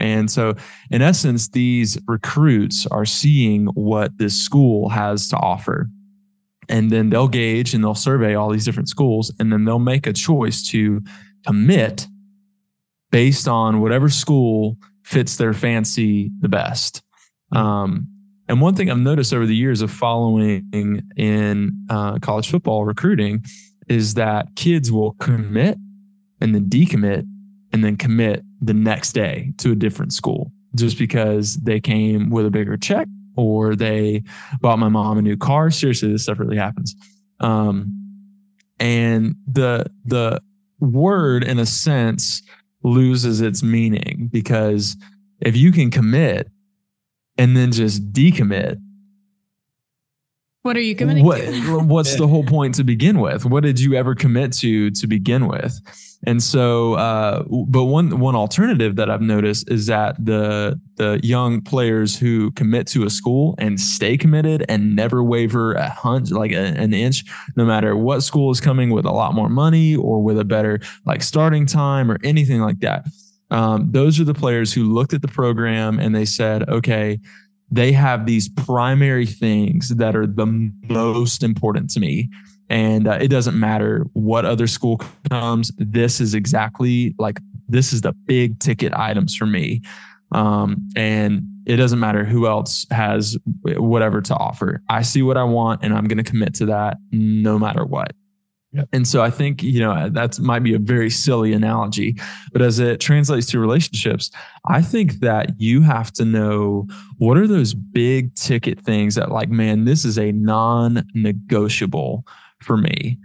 [0.00, 0.54] And so,
[0.90, 5.88] in essence, these recruits are seeing what this school has to offer.
[6.68, 10.06] And then they'll gauge and they'll survey all these different schools, and then they'll make
[10.06, 11.02] a choice to
[11.46, 12.06] commit
[13.10, 17.02] based on whatever school fits their fancy the best.
[17.52, 17.58] Hmm.
[17.58, 18.08] Um,
[18.48, 20.68] and one thing I've noticed over the years of following
[21.16, 23.42] in uh, college football recruiting
[23.88, 25.78] is that kids will commit
[26.40, 27.26] and then decommit
[27.72, 32.46] and then commit the next day to a different school just because they came with
[32.46, 33.06] a bigger check
[33.36, 34.22] or they
[34.60, 35.70] bought my mom a new car.
[35.70, 36.94] Seriously, this stuff really happens.
[37.40, 38.00] Um,
[38.78, 40.40] and the the
[40.80, 42.42] word, in a sense,
[42.82, 44.96] loses its meaning because
[45.40, 46.50] if you can commit
[47.38, 48.80] and then just decommit,
[50.64, 51.78] What are you committing what, to?
[51.80, 53.44] what's the whole point to begin with?
[53.44, 55.78] What did you ever commit to to begin with?
[56.26, 61.60] And so, uh, but one one alternative that I've noticed is that the the young
[61.60, 66.52] players who commit to a school and stay committed and never waver a hunch like
[66.52, 67.24] a, an inch,
[67.58, 70.80] no matter what school is coming with a lot more money or with a better
[71.04, 73.04] like starting time or anything like that.
[73.50, 77.20] Um, those are the players who looked at the program and they said, okay,
[77.74, 80.46] they have these primary things that are the
[80.88, 82.30] most important to me.
[82.70, 85.72] And uh, it doesn't matter what other school comes.
[85.76, 89.82] This is exactly like this is the big ticket items for me.
[90.32, 94.80] Um, and it doesn't matter who else has whatever to offer.
[94.88, 98.12] I see what I want and I'm going to commit to that no matter what.
[98.92, 102.16] And so I think, you know, that might be a very silly analogy,
[102.52, 104.30] but as it translates to relationships,
[104.68, 106.86] I think that you have to know
[107.18, 112.26] what are those big ticket things that, like, man, this is a non negotiable
[112.60, 113.18] for me.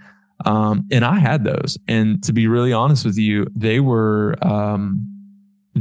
[0.46, 1.78] Um, and I had those.
[1.88, 5.19] And to be really honest with you, they were, um,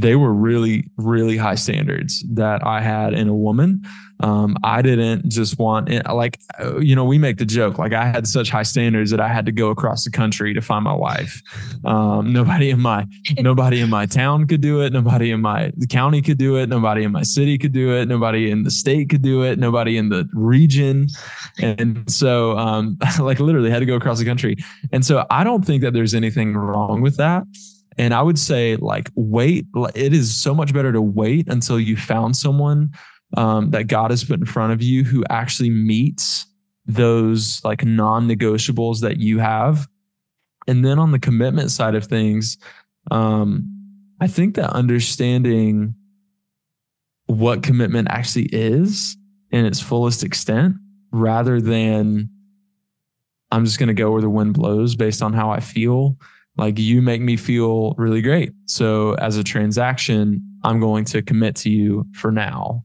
[0.01, 3.83] they were really, really high standards that I had in a woman.
[4.21, 7.93] Um, I didn't just want it, like, uh, you know, we make the joke, like
[7.93, 10.83] I had such high standards that I had to go across the country to find
[10.83, 11.41] my wife.
[11.85, 13.07] Um, nobody in my,
[13.39, 14.91] nobody in my town could do it.
[14.91, 16.67] Nobody in my county could do it.
[16.67, 18.07] Nobody in my city could do it.
[18.07, 19.57] Nobody in the state could do it.
[19.57, 21.07] Nobody in the region.
[21.61, 24.57] And so, um, like literally had to go across the country.
[24.91, 27.43] And so I don't think that there's anything wrong with that.
[27.99, 29.65] And I would say, like, wait.
[29.93, 32.93] It is so much better to wait until you found someone
[33.35, 36.45] um, that God has put in front of you who actually meets
[36.85, 39.87] those like non negotiables that you have.
[40.65, 42.57] And then on the commitment side of things,
[43.11, 43.67] um,
[44.21, 45.93] I think that understanding
[47.25, 49.17] what commitment actually is
[49.51, 50.77] in its fullest extent
[51.11, 52.29] rather than
[53.51, 56.17] I'm just going to go where the wind blows based on how I feel
[56.59, 58.51] like you make me feel really great.
[58.65, 62.83] So as a transaction, I'm going to commit to you for now.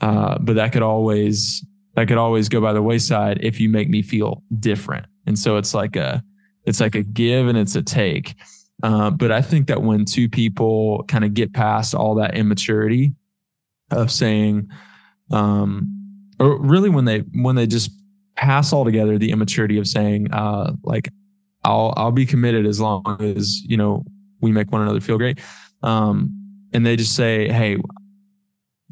[0.00, 1.64] Uh, but that could always
[1.94, 5.06] that could always go by the wayside if you make me feel different.
[5.26, 6.22] And so it's like a
[6.64, 8.34] it's like a give and it's a take.
[8.82, 13.14] Uh, but I think that when two people kind of get past all that immaturity
[13.92, 14.68] of saying,
[15.30, 15.86] um,
[16.40, 17.92] or really when they when they just
[18.34, 21.10] pass altogether the immaturity of saying, uh, like
[21.64, 24.04] I'll I'll be committed as long as you know
[24.40, 25.38] we make one another feel great.
[25.82, 26.36] Um,
[26.72, 27.78] and they just say, "Hey,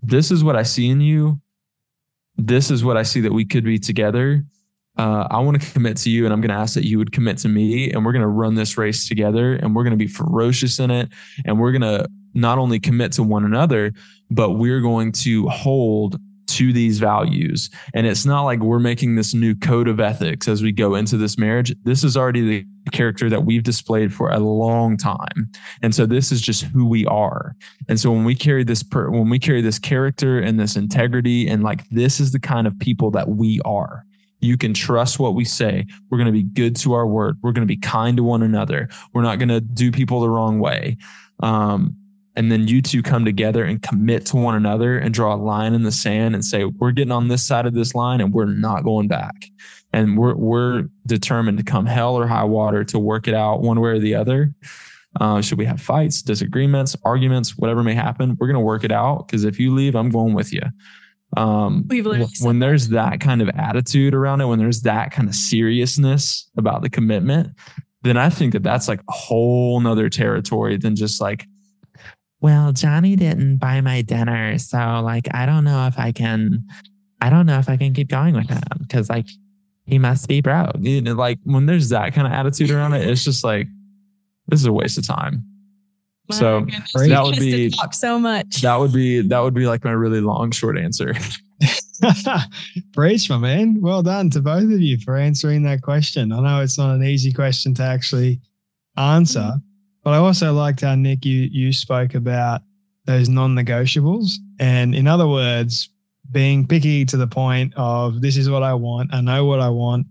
[0.03, 1.41] this is what I see in you.
[2.37, 4.45] This is what I see that we could be together.
[4.97, 7.13] Uh, I want to commit to you, and I'm going to ask that you would
[7.13, 10.05] commit to me, and we're going to run this race together, and we're going to
[10.05, 11.09] be ferocious in it,
[11.45, 13.93] and we're going to not only commit to one another,
[14.31, 16.19] but we're going to hold
[16.49, 17.71] to these values.
[17.95, 21.17] And it's not like we're making this new code of ethics as we go into
[21.17, 21.75] this marriage.
[21.85, 25.51] This is already the character that we've displayed for a long time.
[25.83, 27.55] And so this is just who we are.
[27.89, 31.49] And so when we carry this per, when we carry this character and this integrity
[31.49, 34.05] and like this is the kind of people that we are.
[34.41, 35.85] You can trust what we say.
[36.09, 37.39] We're going to be good to our word.
[37.43, 38.89] We're going to be kind to one another.
[39.13, 40.97] We're not going to do people the wrong way.
[41.41, 41.97] Um,
[42.39, 45.75] and then you two come together and commit to one another and draw a line
[45.75, 48.45] in the sand and say we're getting on this side of this line and we're
[48.45, 49.35] not going back.
[49.93, 53.81] And we're we're determined to come hell or high water to work it out one
[53.81, 54.55] way or the other.
[55.21, 58.93] Uh, should we have fights disagreements arguments whatever may happen we're going to work it
[58.93, 60.63] out because if you leave i'm going with you.
[61.37, 61.83] Um,
[62.43, 66.83] when there's that kind of attitude around it when there's that kind of seriousness about
[66.83, 67.57] the commitment
[68.03, 71.47] then i think that that's like a whole nother territory than just like
[72.41, 74.59] well, Johnny didn't buy my dinner.
[74.59, 76.65] So, like, I don't know if I can,
[77.21, 79.27] I don't know if I can keep going with him because, like,
[79.85, 80.77] he must be broke.
[80.79, 83.67] You know, like, when there's that kind of attitude around it, it's just like,
[84.47, 85.45] this is a waste of time.
[86.29, 88.61] My so that would be talk so much.
[88.61, 91.15] That would be that would be like my really long short answer.
[92.93, 93.81] Preach, my man.
[93.81, 96.33] Well done to both of you for answering that question.
[96.33, 98.41] I know it's not an easy question to actually
[98.99, 99.68] answer, mm-hmm.
[100.09, 102.63] But I also liked how Nick you you spoke about
[103.05, 105.91] those non-negotiables, and in other words,
[106.33, 109.69] being picky to the point of this is what I want, I know what I
[109.69, 110.07] want,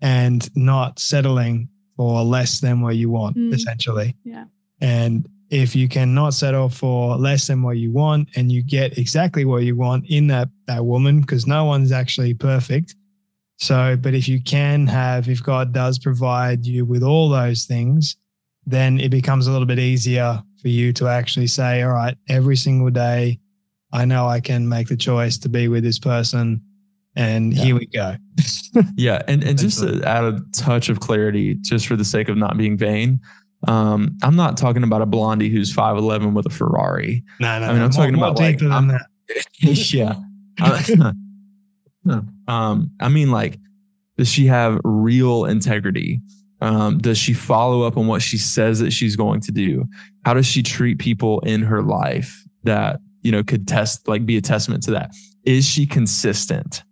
[0.00, 3.54] and not settling for less than what you want, mm.
[3.54, 4.16] essentially.
[4.24, 4.46] Yeah.
[4.80, 9.44] And if you cannot settle for less than what you want and you get exactly
[9.44, 12.96] what you want in that that woman, because no one's actually perfect.
[13.58, 18.16] So, but if you can have, if God does provide you with all those things,
[18.66, 22.56] then it becomes a little bit easier for you to actually say, all right, every
[22.56, 23.38] single day,
[23.92, 26.60] I know I can make the choice to be with this person
[27.16, 27.64] And yeah.
[27.64, 28.16] here we go.
[28.96, 29.22] yeah.
[29.26, 32.58] And, and just to add a touch of clarity, just for the sake of not
[32.58, 33.20] being vain,
[33.66, 37.24] um, I'm not talking about a blondie who's 5'11 with a Ferrari.
[37.40, 37.66] No, no.
[37.66, 39.06] I mean, I'm talking more about like, I'm, that.
[39.58, 40.14] yeah.
[42.48, 43.58] um, I mean, like,
[44.18, 46.20] does she have real integrity?
[46.66, 49.84] Um, does she follow up on what she says that she's going to do?
[50.24, 54.36] How does she treat people in her life that you know could test like be
[54.36, 55.14] a testament to that?
[55.44, 56.82] Is she consistent?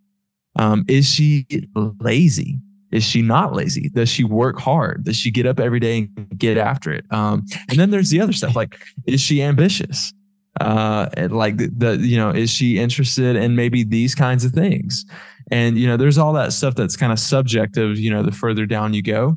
[0.56, 2.60] Um, is she lazy?
[2.92, 3.88] Is she not lazy?
[3.88, 5.02] Does she work hard?
[5.02, 7.04] Does she get up every day and get after it?
[7.10, 10.12] Um, and then there's the other stuff like, is she ambitious?
[10.60, 15.04] Uh, like the, the, you know, is she interested in maybe these kinds of things?
[15.50, 18.64] And, you know, there's all that stuff that's kind of subjective, you know, the further
[18.64, 19.36] down you go.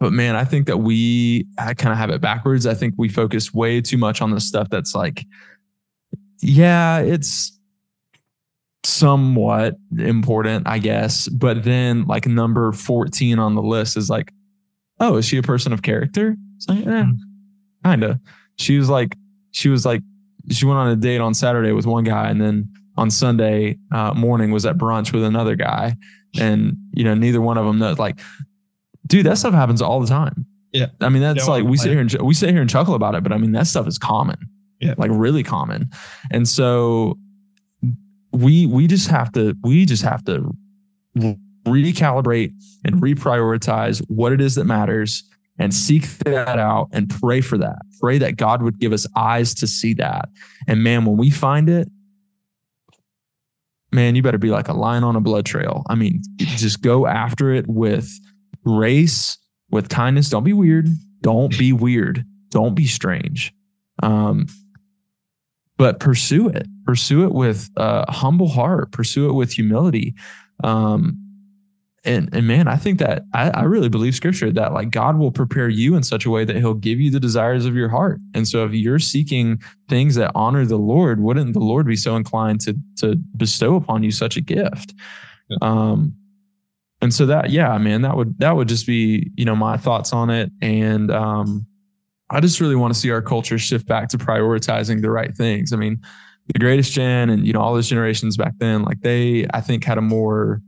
[0.00, 2.66] But man, I think that we kind of have it backwards.
[2.66, 5.26] I think we focus way too much on the stuff that's like,
[6.40, 7.52] yeah, it's
[8.82, 11.28] somewhat important, I guess.
[11.28, 14.32] But then like number 14 on the list is like,
[15.00, 16.34] oh, is she a person of character?
[16.56, 17.10] It's like, eh, hmm.
[17.84, 18.18] kind of.
[18.56, 19.16] She was like,
[19.50, 20.00] she was like,
[20.50, 24.14] she went on a date on Saturday with one guy and then on Sunday uh,
[24.14, 25.94] morning was at brunch with another guy.
[26.38, 28.18] And, you know, neither one of them knows like,
[29.10, 30.46] dude, that stuff happens all the time.
[30.72, 30.86] Yeah.
[31.00, 33.22] I mean, that's like, we sit here and we sit here and chuckle about it,
[33.22, 34.38] but I mean, that stuff is common.
[34.80, 34.94] Yeah.
[34.96, 35.90] Like really common.
[36.30, 37.18] And so
[38.32, 40.56] we we just have to we just have to
[41.66, 42.54] recalibrate
[42.84, 45.24] and reprioritize what it is that matters
[45.58, 47.82] and seek that out and pray for that.
[48.00, 50.28] Pray that God would give us eyes to see that.
[50.66, 51.88] And man, when we find it,
[53.92, 55.82] man, you better be like a lion on a blood trail.
[55.90, 58.08] I mean, just go after it with
[58.64, 59.38] grace,
[59.70, 60.28] with kindness.
[60.28, 60.88] Don't be weird.
[61.20, 62.24] Don't be weird.
[62.50, 63.52] Don't be strange.
[64.02, 64.46] Um,
[65.80, 70.14] but pursue it pursue it with a humble heart pursue it with humility
[70.62, 71.16] um,
[72.04, 75.32] and and man i think that I, I really believe scripture that like god will
[75.32, 78.20] prepare you in such a way that he'll give you the desires of your heart
[78.34, 82.14] and so if you're seeking things that honor the lord wouldn't the lord be so
[82.14, 84.92] inclined to to bestow upon you such a gift
[85.48, 85.56] yeah.
[85.62, 86.14] um
[87.02, 90.12] and so that yeah man that would that would just be you know my thoughts
[90.12, 91.66] on it and um
[92.30, 95.72] I just really want to see our culture shift back to prioritizing the right things.
[95.72, 96.00] I mean,
[96.46, 99.84] the greatest gen and you know all those generations back then, like they I think
[99.84, 100.62] had a more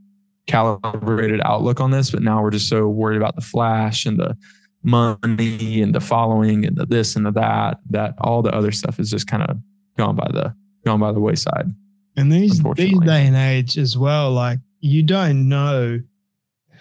[0.46, 4.36] calibrated outlook on this, but now we're just so worried about the flash and the
[4.82, 8.98] money and the following and the this and the that that all the other stuff
[8.98, 9.56] is just kind of
[9.96, 10.54] gone by the
[10.84, 11.72] gone by the wayside.
[12.16, 16.00] And these these day and age as well, like you don't know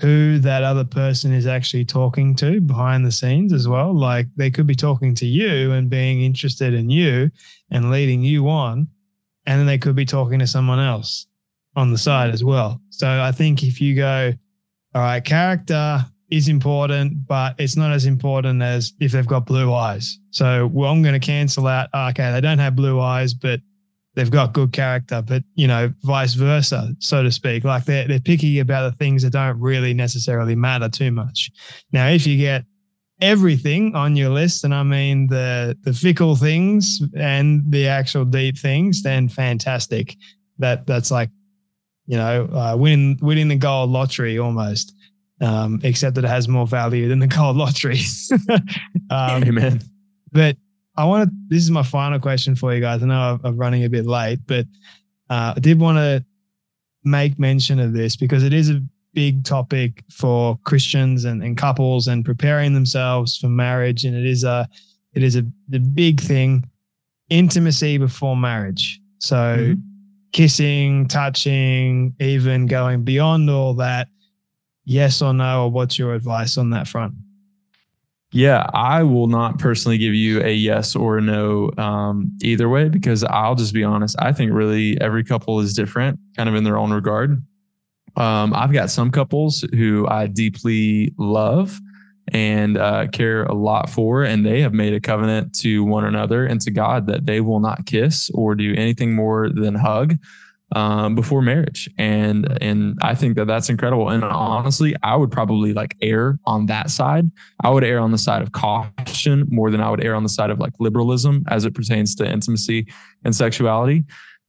[0.02, 3.96] who that other person is actually talking to behind the scenes as well.
[3.96, 7.30] Like they could be talking to you and being interested in you
[7.70, 8.88] and leading you on,
[9.46, 11.28] and then they could be talking to someone else
[11.76, 12.82] on the side as well.
[12.90, 14.34] So I think if you go,
[14.96, 19.72] all right, character is important, but it's not as important as if they've got blue
[19.72, 20.20] eyes.
[20.32, 23.60] So well, I'm going to cancel out, ah, okay, they don't have blue eyes, but
[24.16, 27.64] they've got good character, but you know, vice versa, so to speak.
[27.64, 31.52] Like they're they're picky about the things that don't really necessarily matter too much.
[31.92, 32.66] Now, if you get
[33.22, 38.58] everything on your list, and I mean the the fickle things and the actual deep
[38.58, 40.16] things, then fantastic.
[40.60, 41.30] That that's like,
[42.06, 44.96] you know, uh, winning winning the gold lottery almost.
[45.40, 48.02] Um, except that it has more value than the gold lottery.
[49.10, 49.82] um, Amen.
[50.32, 50.56] But
[50.96, 51.36] I want to.
[51.48, 53.02] This is my final question for you guys.
[53.02, 54.66] I know I'm, running a bit late, but
[55.30, 56.26] uh, I did want to
[57.04, 58.84] make mention of this because it is a
[59.14, 64.44] big topic for Christians and, and couples and preparing themselves for marriage, and it is
[64.44, 64.68] a
[65.14, 66.70] it is a the big thing,
[67.30, 69.00] intimacy before marriage.
[69.20, 69.82] So, mm-hmm.
[70.34, 74.08] kissing, touching, even going beyond all that.
[74.84, 77.14] Yes or no, or what's your advice on that front?
[78.34, 83.26] Yeah, I will not personally give you a yes or no um, either way because
[83.26, 84.16] I'll just be honest.
[84.20, 87.44] I think really every couple is different, kind of in their own regard.
[88.16, 91.78] Um, I've got some couples who I deeply love
[92.30, 96.46] and uh, care a lot for, and they have made a covenant to one another
[96.46, 100.18] and to God that they will not kiss or do anything more than hug
[100.74, 104.10] um, before marriage, and and I think that that's incredible.
[104.10, 107.30] And honestly, I would probably like err on that side.
[107.64, 110.30] I would err on the side of caution more than I would err on the
[110.30, 112.88] side of like liberalism as it pertains to intimacy
[113.26, 114.06] and sexuality.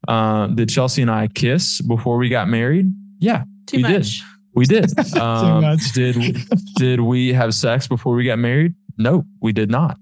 [0.09, 2.87] Uh, did Chelsea and I kiss before we got married?
[3.19, 3.93] Yeah, Too we much.
[4.21, 4.27] did.
[4.55, 5.17] We did.
[5.17, 6.37] Um, did
[6.77, 8.75] did we have sex before we got married?
[8.99, 9.97] No, we did not.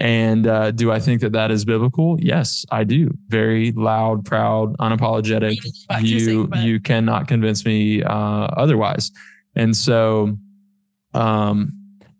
[0.00, 2.18] And uh, do I think that that is biblical?
[2.20, 3.10] Yes, I do.
[3.28, 5.58] Very loud, proud, unapologetic.
[6.00, 9.10] You you cannot convince me uh, otherwise.
[9.54, 10.38] And so,
[11.14, 11.72] um,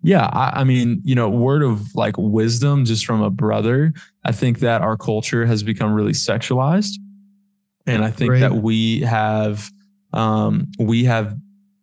[0.03, 3.93] yeah, I, I, mean, you know, word of like wisdom just from a brother.
[4.25, 6.99] I think that our culture has become really sexualized,
[7.87, 8.41] and I think Great.
[8.41, 9.71] that we have
[10.13, 11.37] um, we have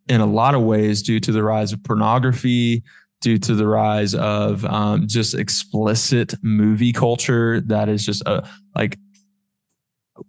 [0.08, 2.84] in a lot of ways due to the rise of pornography
[3.22, 8.98] due to the rise of um, just explicit movie culture that is just a like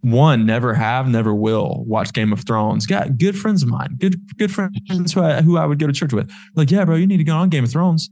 [0.02, 2.86] one never have never will watch game of thrones.
[2.86, 5.92] Got good friends of mine good good friends who I, who I would go to
[5.92, 6.30] church with.
[6.54, 8.10] Like yeah bro you need to go on game of thrones.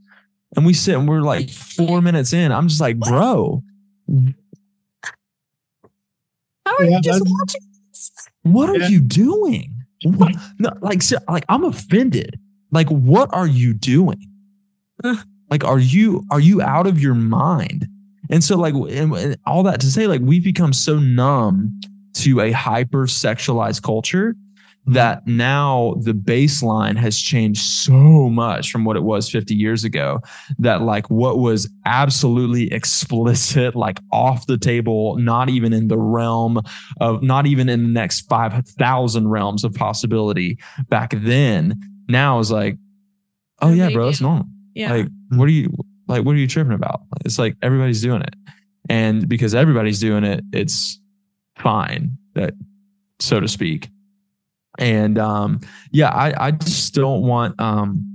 [0.55, 2.51] And we sit and we're like four minutes in.
[2.51, 3.61] I'm just like bro.
[6.65, 7.61] How are yeah, you just watching
[7.91, 8.11] this?
[8.43, 8.87] What are yeah.
[8.87, 9.75] you doing?
[10.03, 10.33] What?
[10.59, 12.39] No, like like i'm offended.
[12.71, 14.28] Like what are you doing
[15.49, 17.87] like, are you are you out of your mind?
[18.29, 21.79] And so, like, and, and all that to say, like, we've become so numb
[22.15, 24.35] to a hyper sexualized culture
[24.85, 27.91] that now the baseline has changed so
[28.29, 30.19] much from what it was 50 years ago
[30.57, 36.59] that like what was absolutely explicit like off the table not even in the realm
[37.01, 40.57] of not even in the next 5000 realms of possibility
[40.87, 42.77] back then now is like
[43.61, 44.93] oh yeah bro it's normal yeah.
[44.93, 45.71] Like, what are you
[46.07, 46.25] like?
[46.25, 47.01] What are you tripping about?
[47.25, 48.35] It's like everybody's doing it,
[48.89, 50.99] and because everybody's doing it, it's
[51.57, 52.17] fine.
[52.35, 52.53] That,
[53.19, 53.89] so to speak.
[54.77, 55.59] And um,
[55.91, 58.05] yeah, I I just don't want um.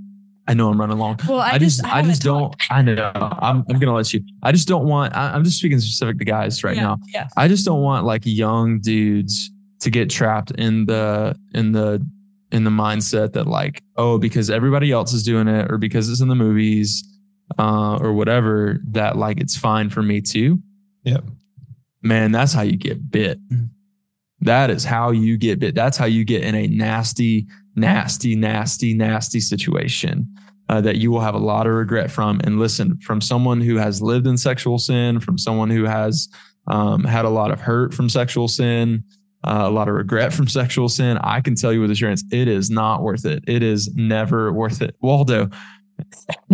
[0.47, 1.19] I know I'm running long.
[1.27, 2.55] Well, I, I just, I, just don't.
[2.71, 3.11] I know.
[3.15, 4.23] I'm, I'm gonna let you.
[4.43, 5.17] I just don't want.
[5.17, 6.99] I, am just speaking specific to guys right yeah, now.
[7.15, 7.29] Yeah.
[7.39, 9.51] I just don't want like young dudes
[9.81, 12.07] to get trapped in the in the
[12.55, 16.21] in the mindset that like, oh, because everybody else is doing it or because it's
[16.21, 17.03] in the movies
[17.59, 20.63] uh, or whatever, that like it's fine for me too.
[21.03, 21.25] Yep.
[22.01, 23.39] Man, that's how you get bit.
[24.41, 25.75] That is how you get bit.
[25.75, 30.29] That's how you get in a nasty, nasty, nasty, nasty situation
[30.69, 32.41] uh, that you will have a lot of regret from.
[32.45, 36.29] And listen, from someone who has lived in sexual sin, from someone who has
[36.69, 39.03] um, had a lot of hurt from sexual sin,
[39.45, 42.49] uh, a lot of regret from sexual sin, I can tell you with assurance, it
[42.49, 43.45] is not worth it.
[43.47, 44.97] It is never worth it.
[45.01, 45.51] Waldo,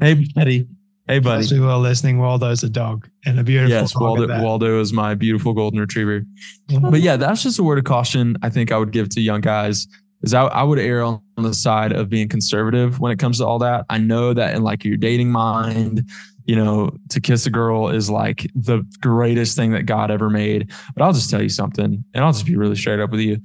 [0.00, 0.66] hey buddy,
[1.06, 1.40] hey buddy.
[1.40, 3.70] As we were listening, Waldo's a dog and a beautiful.
[3.70, 4.42] Yes, Waldo.
[4.42, 6.22] Waldo is my beautiful golden retriever.
[6.68, 6.90] Mm-hmm.
[6.90, 8.36] But yeah, that's just a word of caution.
[8.42, 9.86] I think I would give to young guys
[10.22, 13.46] is I, I would err on the side of being conservative when it comes to
[13.46, 13.84] all that.
[13.90, 16.08] I know that in like your dating mind,
[16.46, 20.70] you know, to kiss a girl is like the greatest thing that God ever made.
[20.94, 23.38] But I'll just tell you something, and I'll just be really straight up with you.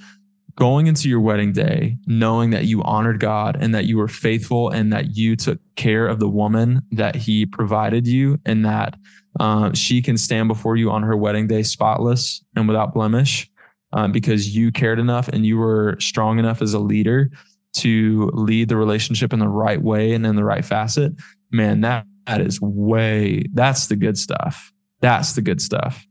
[0.56, 4.70] Going into your wedding day, knowing that you honored God and that you were faithful
[4.70, 8.96] and that you took care of the woman that He provided you, and that
[9.40, 13.50] uh, she can stand before you on her wedding day spotless and without blemish
[13.94, 17.30] um, because you cared enough and you were strong enough as a leader
[17.74, 21.14] to lead the relationship in the right way and in the right facet.
[21.52, 24.72] Man, that that is way that's the good stuff.
[25.00, 26.06] That's the good stuff.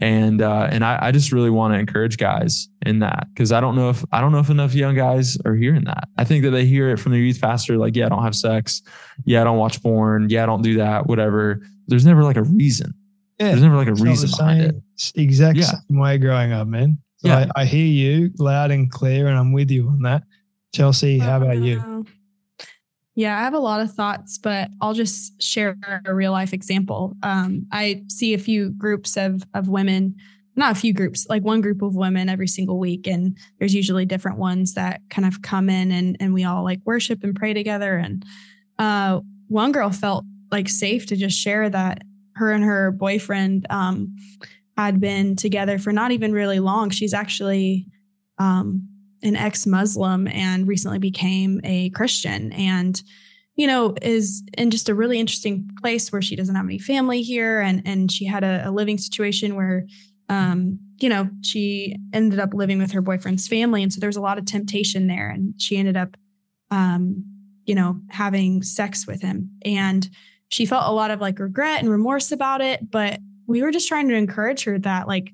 [0.00, 3.60] And uh, and I, I just really want to encourage guys in that because I
[3.60, 6.08] don't know if I don't know if enough young guys are hearing that.
[6.16, 8.36] I think that they hear it from their youth pastor, like, yeah, I don't have
[8.36, 8.82] sex,
[9.24, 11.62] yeah, I don't watch porn, yeah, I don't do that, whatever.
[11.86, 12.94] There's never like a reason.
[13.38, 14.74] Yeah, There's never like a reason behind it.
[15.14, 15.64] Exact yeah.
[15.64, 16.98] same way growing up, man.
[17.16, 17.50] So yeah.
[17.56, 20.22] I, I hear you loud and clear, and I'm with you on that.
[20.74, 22.04] Chelsea, how about you?
[23.16, 27.16] Yeah, I have a lot of thoughts, but I'll just share a real life example.
[27.22, 30.14] Um, I see a few groups of of women,
[30.56, 34.06] not a few groups, like one group of women every single week, and there's usually
[34.06, 37.52] different ones that kind of come in and and we all like worship and pray
[37.52, 37.96] together.
[37.96, 38.24] And
[38.78, 42.02] uh, one girl felt like safe to just share that
[42.36, 44.14] her and her boyfriend um,
[44.76, 46.90] had been together for not even really long.
[46.90, 47.86] She's actually
[48.38, 48.88] um,
[49.22, 53.02] an ex-Muslim and recently became a Christian and
[53.56, 57.22] you know is in just a really interesting place where she doesn't have any family
[57.22, 59.86] here and and she had a, a living situation where
[60.28, 63.82] um you know she ended up living with her boyfriend's family.
[63.82, 66.16] And so there's a lot of temptation there and she ended up
[66.70, 67.24] um
[67.66, 69.50] you know having sex with him.
[69.64, 70.08] And
[70.48, 73.88] she felt a lot of like regret and remorse about it but we were just
[73.88, 75.32] trying to encourage her that like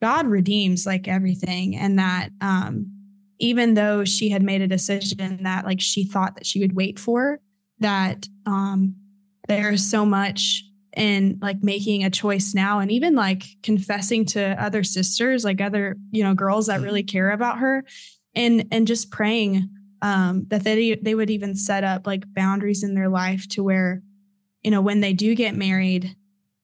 [0.00, 2.90] God redeems like everything and that um
[3.38, 6.98] even though she had made a decision that like she thought that she would wait
[6.98, 7.40] for
[7.78, 8.94] that um
[9.48, 10.64] there's so much
[10.96, 15.96] in like making a choice now and even like confessing to other sisters like other
[16.10, 17.84] you know girls that really care about her
[18.34, 19.68] and and just praying
[20.02, 24.02] um that they they would even set up like boundaries in their life to where
[24.62, 26.14] you know, when they do get married,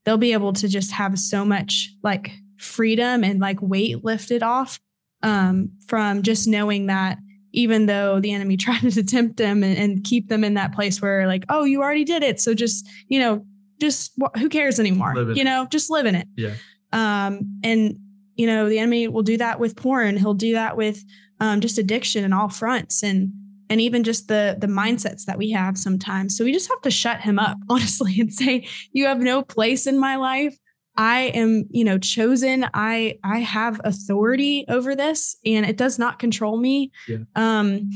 [0.04, 4.80] they'll be able to just have so much like freedom and like weight lifted off
[5.22, 7.18] um, from just knowing that
[7.52, 11.00] even though the enemy tried to tempt them and, and, keep them in that place
[11.00, 12.38] where like, oh, you already did it.
[12.40, 13.44] So just, you know,
[13.80, 15.14] just who cares anymore?
[15.32, 16.28] You know, just live in it.
[16.36, 16.54] Yeah.
[16.92, 17.98] Um, and
[18.36, 20.16] you know, the enemy will do that with porn.
[20.16, 21.02] He'll do that with
[21.40, 23.32] um, just addiction and all fronts and
[23.68, 26.36] and even just the the mindsets that we have sometimes.
[26.36, 29.86] So we just have to shut him up, honestly, and say, you have no place
[29.86, 30.56] in my life.
[30.96, 32.66] I am, you know, chosen.
[32.72, 36.90] I I have authority over this and it does not control me.
[37.06, 37.18] Yeah.
[37.34, 37.90] Um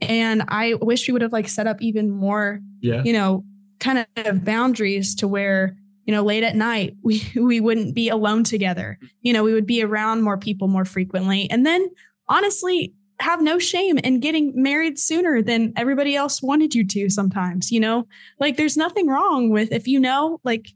[0.00, 3.02] and I wish we would have like set up even more, yeah.
[3.04, 3.44] you know,
[3.78, 5.76] kind of boundaries to where,
[6.06, 8.98] you know, late at night we we wouldn't be alone together.
[9.20, 11.50] You know, we would be around more people more frequently.
[11.50, 11.90] And then
[12.28, 17.70] honestly, have no shame in getting married sooner than everybody else wanted you to sometimes,
[17.70, 18.06] you know?
[18.38, 20.68] Like there's nothing wrong with if you know, like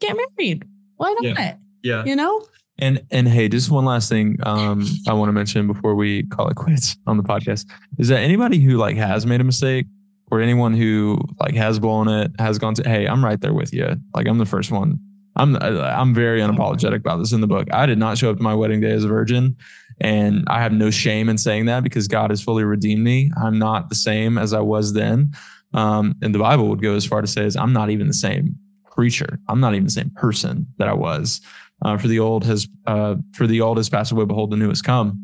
[0.00, 0.64] get married
[1.00, 1.24] why not?
[1.24, 1.54] Yeah.
[1.82, 2.04] yeah.
[2.04, 2.44] You know?
[2.78, 6.48] And and hey, just one last thing um, I want to mention before we call
[6.48, 7.66] it quits on the podcast
[7.98, 9.86] is that anybody who like has made a mistake
[10.30, 13.72] or anyone who like has blown it has gone to hey, I'm right there with
[13.72, 13.96] you.
[14.14, 14.98] Like I'm the first one.
[15.36, 17.66] I'm I'm very unapologetic about this in the book.
[17.72, 19.56] I did not show up to my wedding day as a virgin,
[20.02, 23.32] and I have no shame in saying that because God has fully redeemed me.
[23.42, 25.32] I'm not the same as I was then.
[25.72, 28.12] Um, and the Bible would go as far to say as I'm not even the
[28.12, 28.58] same
[29.00, 29.38] creature.
[29.48, 31.40] I'm not even the same person that I was.
[31.82, 34.26] Uh, for the old has uh, for the old has passed away.
[34.26, 35.18] Behold, the new has come.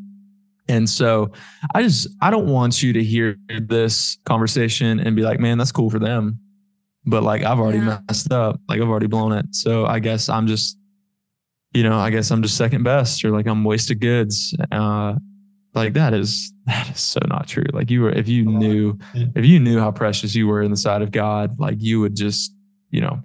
[0.66, 1.30] And so
[1.74, 5.72] I just I don't want you to hear this conversation and be like, man, that's
[5.72, 6.38] cool for them.
[7.04, 8.00] But like I've already yeah.
[8.08, 8.58] messed up.
[8.66, 9.44] Like I've already blown it.
[9.50, 10.78] So I guess I'm just,
[11.74, 14.56] you know, I guess I'm just second best or like I'm wasted goods.
[14.72, 15.16] Uh
[15.74, 17.66] like that is that is so not true.
[17.74, 20.76] Like you were if you knew if you knew how precious you were in the
[20.78, 22.54] sight of God, like you would just,
[22.90, 23.20] you know,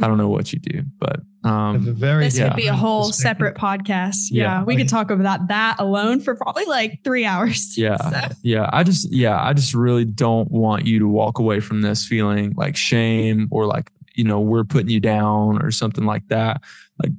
[0.00, 3.12] I don't know what you do, but um, very, this yeah, could be a whole
[3.12, 4.28] separate podcast.
[4.30, 7.76] Yeah, yeah we could talk about that alone for probably like three hours.
[7.82, 8.34] Yeah, so.
[8.42, 8.70] yeah.
[8.72, 12.54] I just, yeah, I just really don't want you to walk away from this feeling
[12.56, 16.62] like shame or like you know we're putting you down or something like that.
[17.02, 17.12] Like,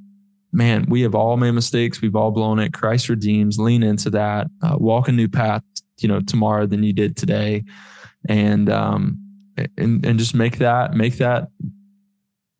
[0.52, 2.00] man, we have all made mistakes.
[2.00, 2.72] We've all blown it.
[2.72, 3.58] Christ redeems.
[3.58, 4.46] Lean into that.
[4.62, 5.62] Uh, walk a new path.
[5.98, 7.64] You know, tomorrow than you did today,
[8.28, 9.18] and um,
[9.76, 11.48] and and just make that make that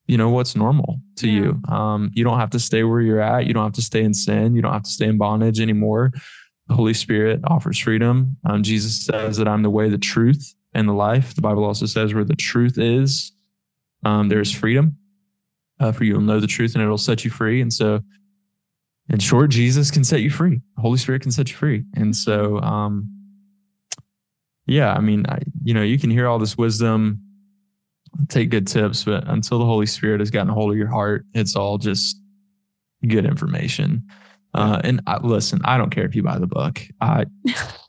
[0.07, 1.41] you know what's normal to yeah.
[1.41, 3.47] you um, you don't have to stay where you're at.
[3.47, 4.55] You don't have to stay in sin.
[4.55, 6.13] You don't have to stay in bondage anymore.
[6.69, 8.37] The holy spirit offers freedom.
[8.45, 11.35] Um, jesus says that i'm the way the truth and the life.
[11.35, 13.33] The bible also says where the truth is
[14.05, 14.97] um, there's freedom.
[15.81, 17.61] Uh, for you will know the truth and it'll set you free.
[17.61, 18.01] And so
[19.11, 20.61] in short jesus can set you free.
[20.77, 21.85] The holy spirit can set you free.
[21.95, 23.11] And so um,
[24.67, 27.24] yeah i mean I, you know you can hear all this wisdom
[28.29, 31.25] take good tips, but until the Holy Spirit has gotten a hold of your heart,
[31.35, 32.21] it's all just
[33.07, 34.07] good information.
[34.55, 36.81] Uh, and I, listen, I don't care if you buy the book.
[37.01, 37.27] I,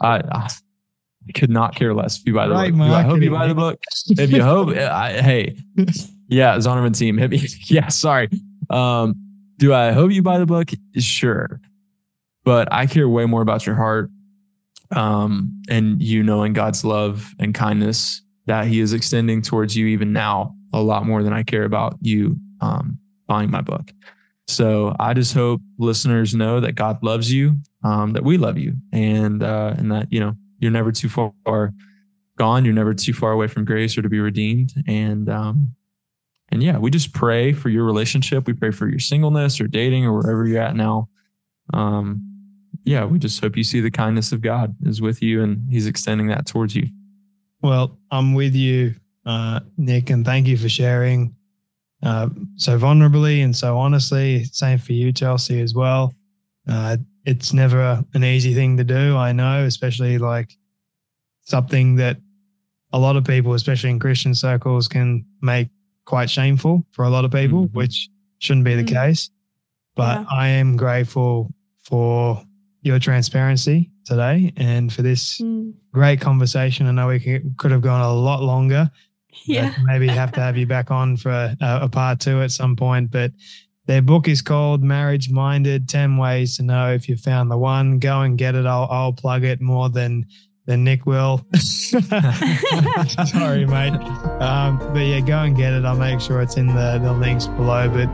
[0.02, 0.50] I, I
[1.34, 2.82] could not care less if you buy the right, book.
[2.90, 3.80] I hope you buy the book.
[4.10, 5.58] If you hope, I, hey,
[6.28, 7.48] yeah, Zondervan team, hit me.
[7.68, 8.30] Yeah, sorry.
[8.70, 9.16] Um,
[9.58, 10.72] do I hope you buy the book?
[10.98, 11.62] Sure,
[12.44, 14.10] but I care way more about your heart,
[14.92, 20.14] um, and you knowing God's love and kindness that he is extending towards you even
[20.14, 23.92] now a lot more than I care about you um, buying my book.
[24.48, 28.76] So I just hope listeners know that God loves you, um, that we love you,
[28.92, 31.74] and uh, and that you know you're never too far
[32.38, 32.66] gone.
[32.66, 34.74] You're never too far away from grace or to be redeemed.
[34.88, 35.76] And um,
[36.50, 38.46] and yeah, we just pray for your relationship.
[38.46, 41.10] We pray for your singleness or dating or wherever you're at now.
[41.74, 42.22] Um,
[42.84, 45.88] yeah, we just hope you see the kindness of God is with you, and He's
[45.88, 46.88] extending that towards you.
[47.62, 48.96] Well, I'm with you,
[49.26, 51.36] uh, Nick, and thank you for sharing
[52.04, 54.44] uh, so vulnerably and so honestly.
[54.46, 56.14] Same for you, Chelsea, as well.
[56.68, 60.56] Uh, it's never an easy thing to do, I know, especially like
[61.42, 62.18] something that
[62.94, 65.70] a lot of people, especially in Christian circles, can make
[66.06, 67.78] quite shameful for a lot of people, mm-hmm.
[67.78, 68.10] which
[68.40, 68.96] shouldn't be the mm-hmm.
[68.96, 69.32] case.
[69.96, 70.26] But yeah.
[70.32, 71.52] I am grateful
[71.84, 72.44] for
[72.82, 75.74] your transparency today and for this mm.
[75.92, 76.88] great conversation.
[76.88, 78.90] I know we could have gone a lot longer.
[79.44, 79.76] Yeah.
[79.84, 83.12] maybe have to have you back on for a, a, part two at some point.
[83.12, 83.34] But
[83.86, 88.00] their book is called Marriage Minded 10 Ways to Know If You Found the One.
[88.00, 88.66] Go and get it.
[88.66, 90.26] I'll, I'll plug it more than
[90.66, 91.46] than Nick will.
[91.56, 92.06] Sorry,
[93.66, 93.94] mate.
[94.42, 95.86] Um, but yeah, go and get it.
[95.86, 97.90] I'll make sure it's in the, the links below.
[97.90, 98.10] But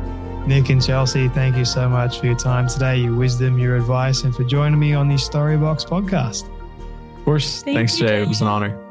[0.47, 4.23] Nick and Chelsea, thank you so much for your time today, your wisdom, your advice,
[4.23, 6.49] and for joining me on the Storybox podcast.
[7.18, 7.61] Of course.
[7.63, 8.07] Thank Thanks, Jay.
[8.07, 8.22] Jay.
[8.23, 8.90] It was an honor.